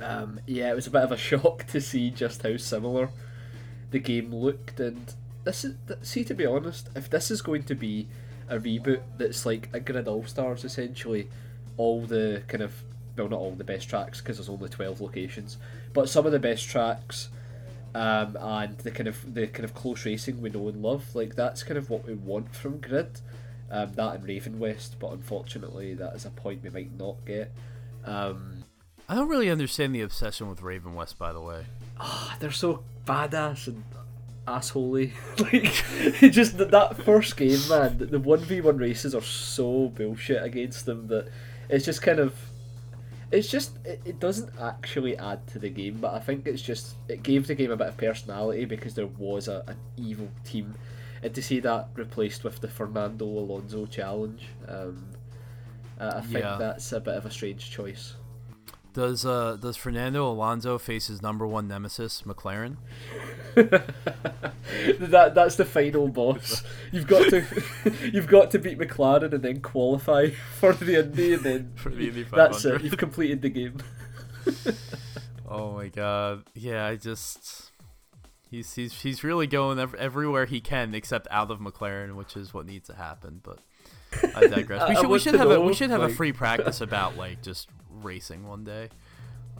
[0.00, 3.10] um, yeah, it was a bit of a shock to see just how similar
[3.90, 4.80] the game looked.
[4.80, 5.12] And
[5.44, 8.08] this is see, to be honest, if this is going to be
[8.48, 11.28] a reboot that's like a Grid All Stars, essentially,
[11.76, 12.82] all the kind of
[13.16, 15.58] well, not all the best tracks because there's only twelve locations,
[15.98, 17.28] but some of the best tracks.
[17.92, 21.34] Um, and the kind of the kind of close racing we know and love, like
[21.34, 23.20] that's kind of what we want from Grid.
[23.68, 27.50] Um, that and Raven West, but unfortunately, that is a point we might not get.
[28.04, 28.62] Um,
[29.08, 31.64] I don't really understand the obsession with Raven West, by the way.
[31.98, 33.82] ah, they're so badass and
[34.46, 35.10] assholey.
[35.40, 39.88] like, just that, that first game, man, the- the one v one races are so
[39.88, 41.28] bullshit against them that
[41.68, 42.34] it's just kind of.
[43.30, 46.94] It's just it, it doesn't actually add to the game, but I think it's just
[47.08, 50.74] it gave the game a bit of personality because there was a, an evil team,
[51.22, 55.04] and to see that replaced with the Fernando Alonso challenge, um,
[56.00, 56.56] I think Yeah.
[56.58, 58.14] that's a bit of a strange choice.
[58.98, 62.78] Does uh does Fernando Alonso face his number one nemesis, McLaren?
[63.54, 66.64] that that's the final boss.
[66.90, 67.44] You've got to
[68.12, 72.08] you've got to beat McLaren and then qualify for the Indy and then For the
[72.08, 72.82] Indy that's it.
[72.82, 73.78] You've completed the game.
[75.48, 76.42] Oh my god.
[76.54, 77.70] Yeah, I just
[78.50, 82.52] he's he's he's really going ev- everywhere he can except out of McLaren, which is
[82.52, 83.42] what needs to happen.
[83.44, 83.60] But
[84.34, 84.88] I digress.
[84.88, 87.42] We I should we should have a we should have a free practice about like
[87.42, 87.68] just
[88.04, 88.90] racing one day.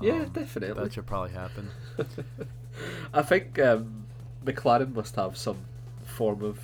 [0.00, 0.84] Yeah, Um, definitely.
[0.84, 1.70] That should probably happen.
[3.14, 4.06] I think um,
[4.44, 5.58] McLaren must have some
[6.04, 6.60] form of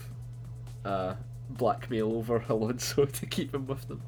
[0.84, 1.14] uh,
[1.50, 4.02] blackmail over Alonso to keep him with them.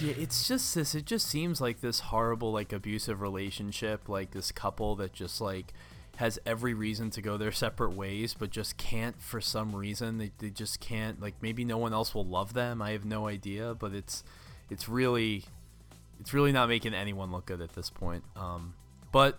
[0.00, 0.94] Yeah, it's just this.
[0.94, 5.72] It just seems like this horrible, like abusive relationship, like this couple that just like
[6.16, 10.18] has every reason to go their separate ways, but just can't for some reason.
[10.18, 11.20] They, they just can't.
[11.20, 12.80] Like maybe no one else will love them.
[12.82, 14.24] I have no idea, but it's
[14.70, 15.44] it's really
[16.20, 18.24] it's really not making anyone look good at this point.
[18.36, 18.74] Um,
[19.12, 19.38] but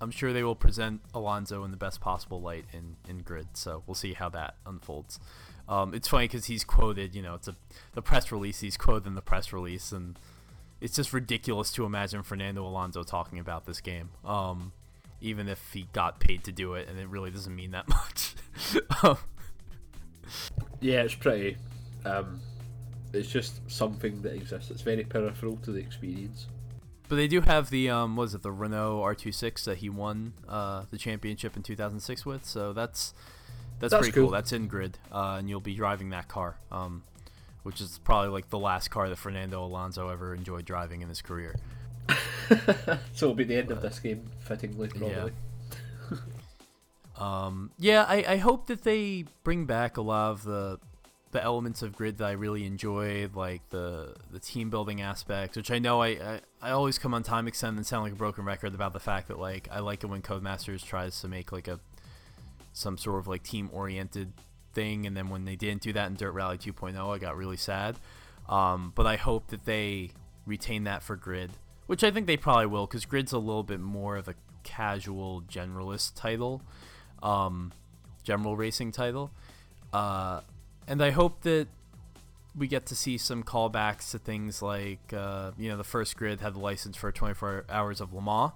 [0.00, 3.48] I'm sure they will present Alonso in the best possible light in, in grid.
[3.54, 5.18] So we'll see how that unfolds.
[5.68, 7.56] Um, it's funny because he's quoted, you know, it's a
[7.94, 8.60] the press release.
[8.60, 10.18] He's quoted in the press release, and
[10.80, 14.10] it's just ridiculous to imagine Fernando Alonso talking about this game.
[14.24, 14.72] Um,
[15.20, 18.34] even if he got paid to do it, and it really doesn't mean that much.
[19.02, 19.18] Um,
[20.80, 21.56] Yeah, it's pretty.
[23.16, 24.70] It's just something that exists.
[24.70, 26.46] It's very peripheral to the experience.
[27.08, 30.84] But they do have the um, was it the Renault R26 that he won uh,
[30.90, 32.44] the championship in 2006 with.
[32.44, 33.14] So that's
[33.78, 34.24] that's, That's pretty cool.
[34.24, 34.32] cool.
[34.32, 37.02] That's in grid, uh, and you'll be driving that car, um,
[37.62, 41.20] which is probably like the last car that Fernando Alonso ever enjoyed driving in his
[41.20, 41.54] career.
[42.48, 45.32] so it'll be the end of this game, fittingly, probably.
[47.18, 50.78] Um, yeah, I, I hope that they bring back a lot of the
[51.32, 55.70] the elements of grid that I really enjoyed, like the the team building aspects, which
[55.70, 58.44] I know I, I, I always come on time extend and sound like a broken
[58.44, 61.68] record about the fact that like I like it when Codemasters tries to make like
[61.68, 61.80] a
[62.72, 64.32] some sort of like team oriented
[64.72, 67.56] thing, and then when they didn't do that in Dirt Rally 2.0, I got really
[67.56, 67.96] sad.
[68.48, 70.10] Um, but I hope that they
[70.46, 71.50] retain that for grid,
[71.86, 75.42] which I think they probably will, because grid's a little bit more of a casual
[75.42, 76.62] generalist title
[77.22, 77.72] um,
[78.22, 79.30] general racing title.
[79.92, 80.40] Uh,
[80.86, 81.68] and I hope that
[82.56, 86.40] we get to see some callbacks to things like, uh, you know, the first grid
[86.40, 88.52] had the license for 24 hours of Le Mans,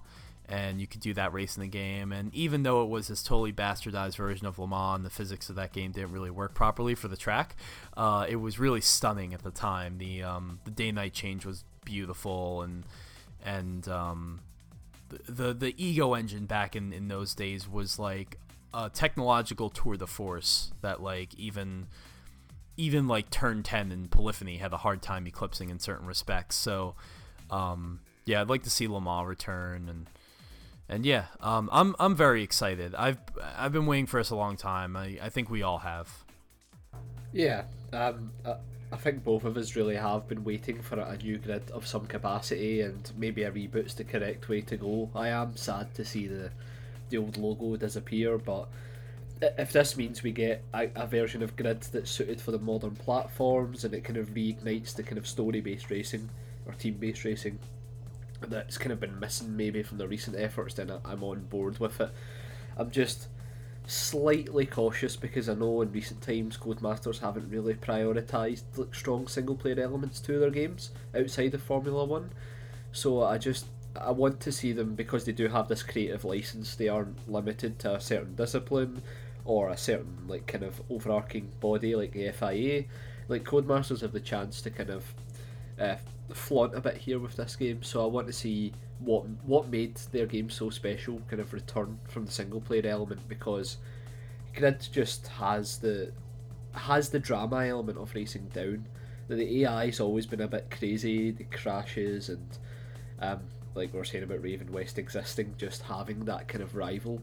[0.49, 2.11] and you could do that race in the game.
[2.11, 5.55] And even though it was this totally bastardized version of Le Mans, the physics of
[5.55, 7.55] that game didn't really work properly for the track,
[7.95, 9.99] uh, it was really stunning at the time.
[9.99, 12.83] The um, the day night change was beautiful, and
[13.45, 14.39] and um,
[15.09, 18.39] the, the the ego engine back in in those days was like
[18.73, 21.87] a technological tour de force that like even
[22.77, 26.55] even like turn 10 and polyphony had a hard time eclipsing in certain respects.
[26.55, 26.95] So
[27.49, 30.07] um yeah i'd like to see Le Mans return and
[30.87, 32.95] and yeah um i'm i'm very excited.
[32.95, 33.17] I've
[33.57, 34.95] i've been waiting for this a long time.
[34.95, 36.23] I i think we all have.
[37.33, 37.63] Yeah,
[37.93, 38.55] um, I,
[38.91, 42.05] I think both of us really have been waiting for a new grid of some
[42.05, 45.09] capacity and maybe a reboot's the correct way to go.
[45.15, 46.51] I am sad to see the
[47.09, 48.67] the old logo disappear, but
[49.41, 52.95] if this means we get a, a version of grid that's suited for the modern
[52.95, 56.29] platforms and it kind of reignites the kind of story-based racing
[56.65, 57.57] or team-based racing
[58.41, 61.99] that's kind of been missing maybe from the recent efforts, then I'm on board with
[62.01, 62.11] it.
[62.77, 63.27] I'm just
[63.87, 69.55] slightly cautious because I know in recent times Codemasters haven't really prioritised like strong single
[69.55, 72.31] player elements to their games outside of Formula One.
[72.91, 73.65] So I just
[73.99, 76.75] I want to see them because they do have this creative license.
[76.75, 79.01] They aren't limited to a certain discipline
[79.45, 82.85] or a certain like kind of overarching body like the FIA.
[83.27, 85.13] Like Codemasters have the chance to kind of
[85.79, 85.95] uh,
[86.33, 87.83] flaunt a bit here with this game.
[87.83, 91.97] So I want to see what what made their game so special kind of return
[92.07, 93.77] from the single player element because
[94.55, 96.11] Grid just has the
[96.73, 98.85] has the drama element of racing down.
[99.27, 102.57] The, AI's always been a bit crazy, the crashes and
[103.19, 103.39] um,
[103.75, 107.21] like we are saying about Raven West existing, just having that kind of rival.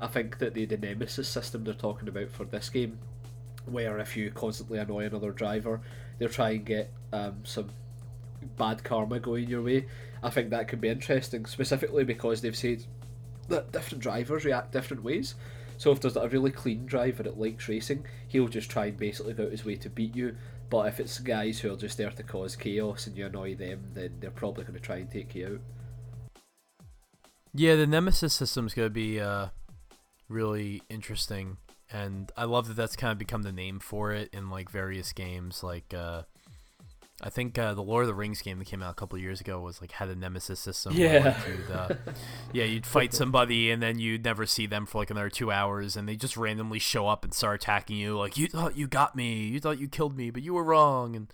[0.00, 2.98] I think that the, the Nemesis system they're talking about for this game,
[3.66, 5.80] where if you constantly annoy another driver,
[6.18, 7.70] they'll try and get um, some
[8.56, 9.86] bad karma going your way.
[10.22, 12.84] I think that could be interesting, specifically because they've said
[13.48, 15.34] that different drivers react different ways.
[15.76, 19.34] So if there's a really clean driver that likes racing, he'll just try and basically
[19.34, 20.36] go out his way to beat you.
[20.68, 23.90] But if it's guys who are just there to cause chaos and you annoy them,
[23.94, 25.60] then they're probably going to try and take you out.
[27.52, 29.48] Yeah, the Nemesis system's gonna be uh,
[30.30, 31.58] really interesting,
[31.92, 35.12] and I love that that's kind of become the name for it in like various
[35.12, 35.62] games.
[35.62, 36.22] Like, uh,
[37.22, 39.22] I think uh, the Lord of the Rings game that came out a couple of
[39.22, 40.96] years ago was like had a Nemesis system.
[40.96, 41.24] where, Yeah.
[41.24, 41.88] like, you'd, uh,
[42.54, 45.96] yeah, you'd fight somebody, and then you'd never see them for like another two hours,
[45.96, 48.16] and they just randomly show up and start attacking you.
[48.16, 51.14] Like, you thought you got me, you thought you killed me, but you were wrong,
[51.16, 51.30] and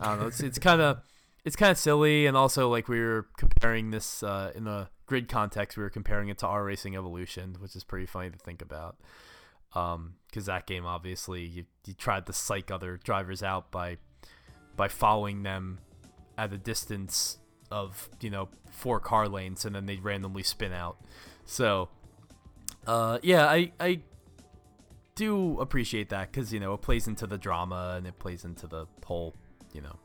[0.00, 0.26] I don't know.
[0.28, 1.00] It's it's kind of
[1.44, 5.28] it's kind of silly, and also like we were comparing this uh, in a grid
[5.28, 8.62] context, we were comparing it to R: Racing Evolution, which is pretty funny to think
[8.62, 8.96] about.
[9.70, 13.96] Because that game, obviously, you you tried to psych other drivers out by
[14.76, 15.80] by following them
[16.36, 17.38] at a distance
[17.70, 20.98] of you know four car lanes, and then they randomly spin out.
[21.44, 21.88] So,
[22.86, 24.00] uh, yeah, I I
[25.14, 28.66] do appreciate that because you know it plays into the drama and it plays into
[28.66, 29.34] the whole
[29.72, 29.96] you know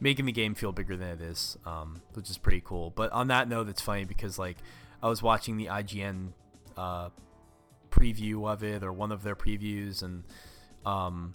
[0.00, 2.90] making the game feel bigger than it is, um, which is pretty cool.
[2.90, 4.56] But on that note, it's funny because like
[5.02, 6.32] I was watching the IGN
[6.76, 7.10] uh,
[7.90, 10.24] preview of it or one of their previews, and
[10.86, 11.34] um,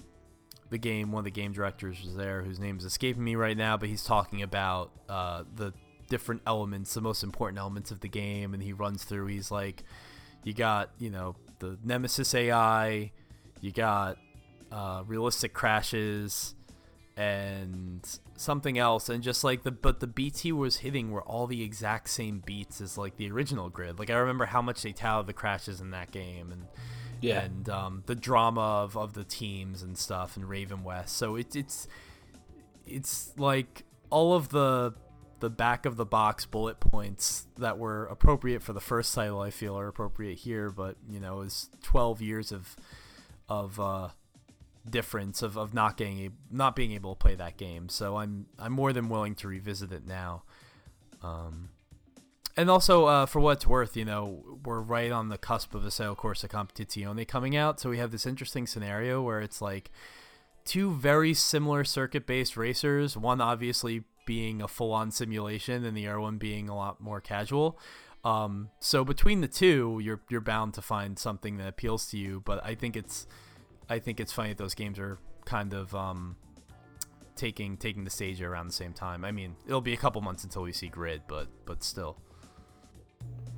[0.70, 3.56] the game, one of the game directors was there, whose name is escaping me right
[3.56, 5.74] now, but he's talking about uh, the
[6.10, 9.28] different elements, the most important elements of the game, and he runs through.
[9.28, 9.84] He's like,
[10.44, 13.12] you got you know the Nemesis AI,
[13.62, 14.18] you got
[14.72, 16.56] uh, realistic crashes
[17.18, 21.48] and something else and just like the but the beats he was hitting were all
[21.48, 24.00] the exact same beats as like the original grid.
[24.00, 26.66] Like i remember how much they touted the crashes in that game and
[27.22, 27.42] yeah.
[27.42, 31.10] and um, the drama of, of the teams and stuff and Ravenwest.
[31.10, 31.88] So it, it's
[32.86, 34.94] it's like all of the
[35.40, 39.50] the back of the box bullet points that were appropriate for the first title i
[39.50, 42.76] feel are appropriate here but you know is 12 years of
[43.50, 44.08] of uh
[44.90, 47.90] difference of, of not getting a, not being able to play that game.
[47.90, 50.44] So I'm I'm more than willing to revisit it now.
[51.24, 51.70] Um,
[52.58, 55.84] and also uh, for what it's worth, you know, we're right on the cusp of
[55.84, 59.92] Assetto Corsa Competizione coming out, so we have this interesting scenario where it's like
[60.64, 63.18] two very similar circuit-based racers.
[63.18, 67.78] One obviously being a full-on simulation, and the other one being a lot more casual.
[68.24, 72.42] Um, so between the two, you're you're bound to find something that appeals to you.
[72.44, 73.28] But I think it's
[73.90, 76.36] I think it's funny that those games are kind of um,
[77.36, 79.24] taking taking the stage around the same time.
[79.24, 82.18] I mean, it'll be a couple months until we see Grid, but but still.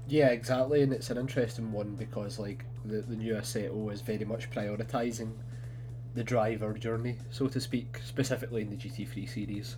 [0.07, 4.25] Yeah, exactly, and it's an interesting one because like the the new Assetto is very
[4.25, 5.31] much prioritizing
[6.13, 9.75] the driver journey, so to speak, specifically in the GT3 series.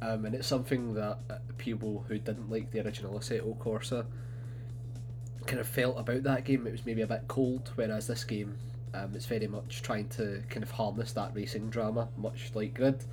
[0.00, 4.06] Um, and it's something that uh, people who didn't like the original Assetto Corsa
[5.46, 6.66] kind of felt about that game.
[6.66, 8.56] It was maybe a bit cold, whereas this game
[8.94, 13.04] um, it's very much trying to kind of harness that racing drama, much like Grid,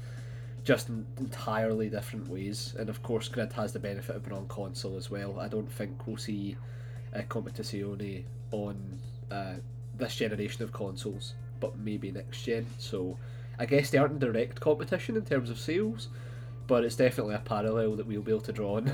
[0.64, 2.76] just in entirely different ways.
[2.78, 5.40] And of course, Grid has the benefit of being on console as well.
[5.40, 6.58] I don't think we'll see
[7.16, 9.00] uh, Competizione on
[9.32, 9.56] uh,
[9.98, 12.66] this generation of consoles, but maybe next gen.
[12.78, 13.18] So
[13.60, 16.10] I guess they aren't in direct competition in terms of sales,
[16.68, 18.92] but it's definitely a parallel that we'll be able to draw on.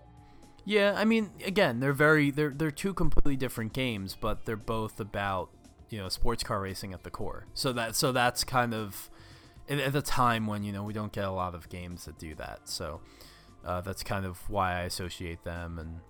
[0.64, 5.00] yeah, I mean, again, they're very they're they're two completely different games, but they're both
[5.00, 5.50] about
[5.90, 7.46] you know sports car racing at the core.
[7.54, 9.10] So that so that's kind of
[9.68, 12.34] at the time when you know we don't get a lot of games that do
[12.36, 12.68] that.
[12.68, 13.00] So
[13.64, 16.00] uh, that's kind of why I associate them and.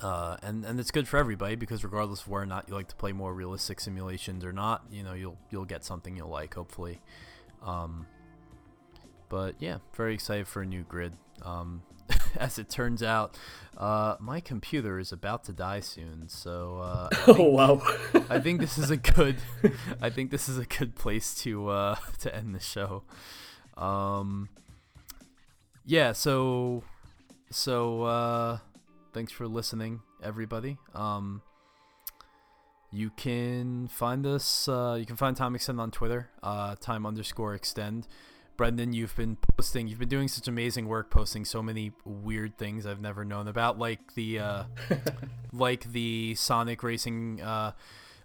[0.00, 2.88] Uh, and and it's good for everybody because regardless of whether or not you like
[2.88, 6.54] to play more realistic simulations or not, you know you'll you'll get something you'll like
[6.54, 7.00] hopefully.
[7.62, 8.06] Um,
[9.28, 11.14] but yeah, very excited for a new grid.
[11.42, 11.82] Um,
[12.36, 13.36] as it turns out,
[13.76, 16.28] uh, my computer is about to die soon.
[16.28, 17.82] So uh, think, oh wow,
[18.28, 19.36] I think this is a good,
[20.00, 23.02] I think this is a good place to uh, to end the show.
[23.76, 24.48] Um,
[25.84, 26.12] yeah.
[26.12, 26.84] So
[27.50, 28.58] so uh,
[29.12, 30.78] thanks for listening, everybody.
[30.94, 31.42] Um,
[32.90, 34.68] you can find us.
[34.68, 36.28] Uh, you can find Time Extend on Twitter.
[36.42, 38.06] Uh, time underscore extend.
[38.62, 42.86] Brendan, you've been posting, you've been doing such amazing work, posting so many weird things
[42.86, 44.64] I've never known about, like the, uh,
[45.52, 47.72] like the Sonic Racing uh,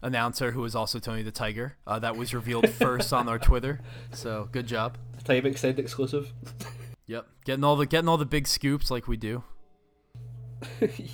[0.03, 1.75] announcer who was also Tony the Tiger.
[1.87, 3.81] Uh, that was revealed first on our Twitter,
[4.11, 4.99] so good job.
[5.23, 6.31] Time extend exclusive.
[7.07, 9.43] Yep, getting all the getting all the big scoops like we do.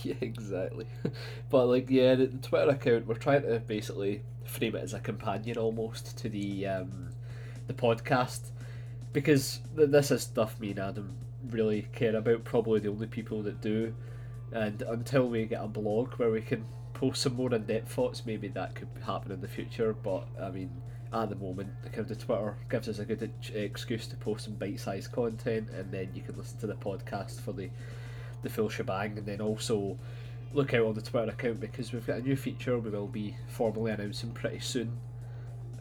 [0.02, 0.88] yeah, exactly.
[1.50, 5.58] But like, yeah, the Twitter account, we're trying to basically frame it as a companion
[5.58, 7.10] almost to the um,
[7.68, 8.50] the podcast
[9.14, 11.16] because th- this is stuff me and Adam
[11.50, 12.44] really care about.
[12.44, 13.94] Probably the only people that do.
[14.52, 18.48] And until we get a blog where we can post some more in-depth thoughts, maybe
[18.50, 19.94] that could happen in the future.
[19.94, 20.70] But I mean,
[21.14, 24.56] at the moment, the kind of Twitter gives us a good excuse to post some
[24.56, 27.70] bite-sized content, and then you can listen to the podcast for the
[28.42, 29.98] the full shebang, and then also
[30.54, 33.36] look out on the Twitter account because we've got a new feature we will be
[33.48, 34.92] formally announcing pretty soon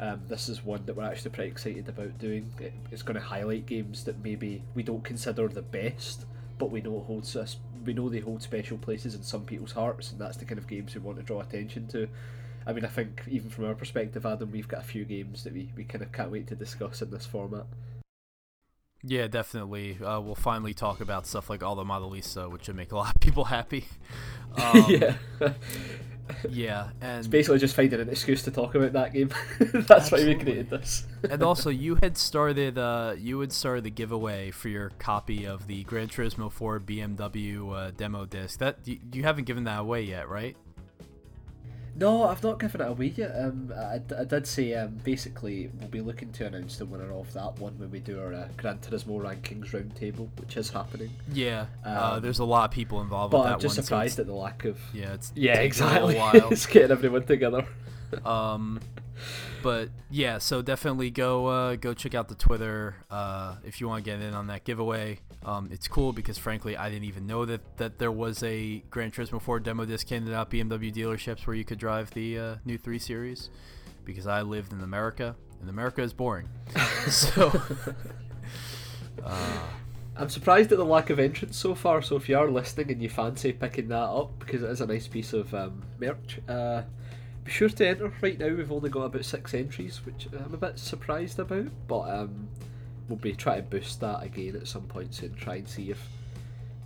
[0.03, 2.53] um, this is one that we're actually pretty excited about doing.
[2.59, 6.27] It, it's going to highlight games that maybe we don't consider the best,
[6.59, 7.57] but we know it holds us.
[7.85, 10.67] We know they hold special places in some people's hearts, and that's the kind of
[10.67, 12.09] games we want to draw attention to.
[12.67, 15.53] I mean, I think even from our perspective, Adam, we've got a few games that
[15.53, 17.67] we, we kind of can't wait to discuss in this format.
[19.05, 19.99] Yeah, definitely.
[20.03, 23.21] Uh, we'll finally talk about stuff like Auto Modellista, which would make a lot of
[23.21, 23.85] people happy.
[24.55, 25.15] Um, yeah.
[26.49, 29.31] Yeah, and It's basically just finding an excuse to talk about that game.
[29.75, 31.07] That's why we created this.
[31.29, 35.67] and also you had started uh you had started the giveaway for your copy of
[35.67, 38.59] the Gran Turismo 4 BMW uh, demo disc.
[38.59, 40.57] That you, you haven't given that away yet, right?
[41.95, 43.33] No, I've not given it away yet.
[43.39, 47.31] Um, I, I did say um, basically we'll be looking to announce the winner of
[47.35, 51.11] that one when we do our uh, Gran Turismo rankings roundtable, which is happening.
[51.33, 51.67] Yeah.
[51.85, 53.77] uh, Um, there's a lot of people involved But with that I'm just one.
[53.77, 54.79] so surprised it's- at the lack of.
[54.95, 56.17] yeah, it's Yeah, exactly.
[56.51, 57.67] it's getting everyone together.
[58.25, 58.81] um
[59.63, 64.05] but yeah so definitely go uh, go check out the twitter uh, if you want
[64.05, 67.45] to get in on that giveaway um, it's cool because frankly i didn't even know
[67.45, 71.57] that that there was a gran turismo 4 demo disc handed out bmw dealerships where
[71.57, 73.51] you could drive the uh, new 3 series
[74.05, 76.49] because i lived in america and america is boring
[77.09, 77.53] so
[79.25, 79.59] uh,
[80.15, 82.03] I'm surprised at the lack of entrance so far.
[82.03, 84.87] So if you are listening and you fancy picking that up, because it is a
[84.87, 86.83] nice piece of um, merch, uh,
[87.45, 88.13] be sure to enter.
[88.21, 91.69] Right now we've only got about six entries, which I'm a bit surprised about.
[91.89, 92.49] But um,
[93.09, 95.35] we'll be trying to boost that again at some point soon.
[95.35, 96.07] Try and see if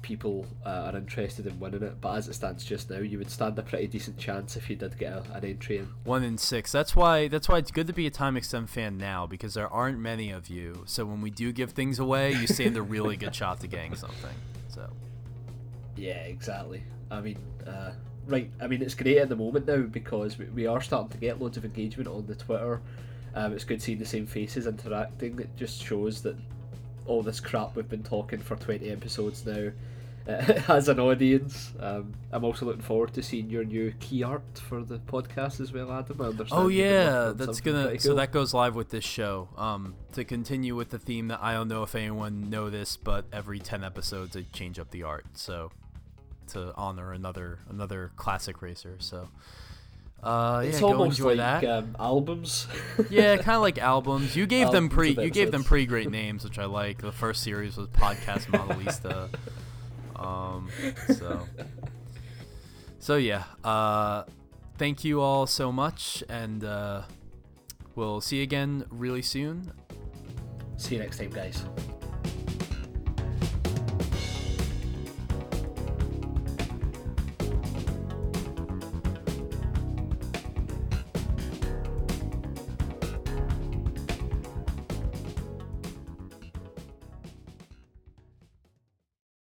[0.02, 2.00] people uh, are interested in winning it.
[2.00, 4.76] But as it stands just now, you would stand a pretty decent chance if you
[4.76, 5.88] did get a, an entry in.
[6.04, 8.96] one in six that's why that's why it's good to be a time extend fan
[8.96, 12.46] now because there aren't many of you so when we do give things away you
[12.46, 14.30] stand a really good shot to getting something
[14.68, 14.88] so
[15.96, 16.82] Yeah, exactly.
[17.10, 17.92] I mean, uh,
[18.26, 18.50] right.
[18.60, 21.40] I mean, it's great at the moment now because we, we are starting to get
[21.40, 22.80] loads of engagement on the Twitter.
[23.34, 25.38] Um, it's good seeing the same faces interacting.
[25.38, 26.36] It just shows that
[27.06, 29.70] all this crap we've been talking for 20 episodes now
[30.28, 31.72] uh, has an audience.
[31.78, 35.72] Um, I'm also looking forward to seeing your new key art for the podcast as
[35.72, 36.20] well, Adam.
[36.20, 39.48] I understand Oh yeah, that's gonna pretty so that goes live with this show.
[39.56, 43.26] Um, to continue with the theme that I don't know if anyone know this, but
[43.32, 45.70] every ten episodes I change up the art, so
[46.48, 48.96] to honor another another classic racer.
[48.98, 49.28] So,
[50.22, 51.64] uh, yeah, It's go enjoy like that.
[51.64, 52.66] um, albums.
[53.10, 54.34] yeah, kind of like albums.
[54.36, 57.02] You gave them Albums pre you gave them pretty great names, which I like.
[57.02, 59.28] The first series was Podcast Modelista.
[60.16, 60.68] Um,
[61.14, 61.46] so
[62.98, 63.44] so yeah.
[63.62, 64.24] Uh,
[64.78, 67.02] thank you all so much, and uh,
[67.94, 69.72] we'll see you again really soon.
[70.78, 71.64] See you next time, guys.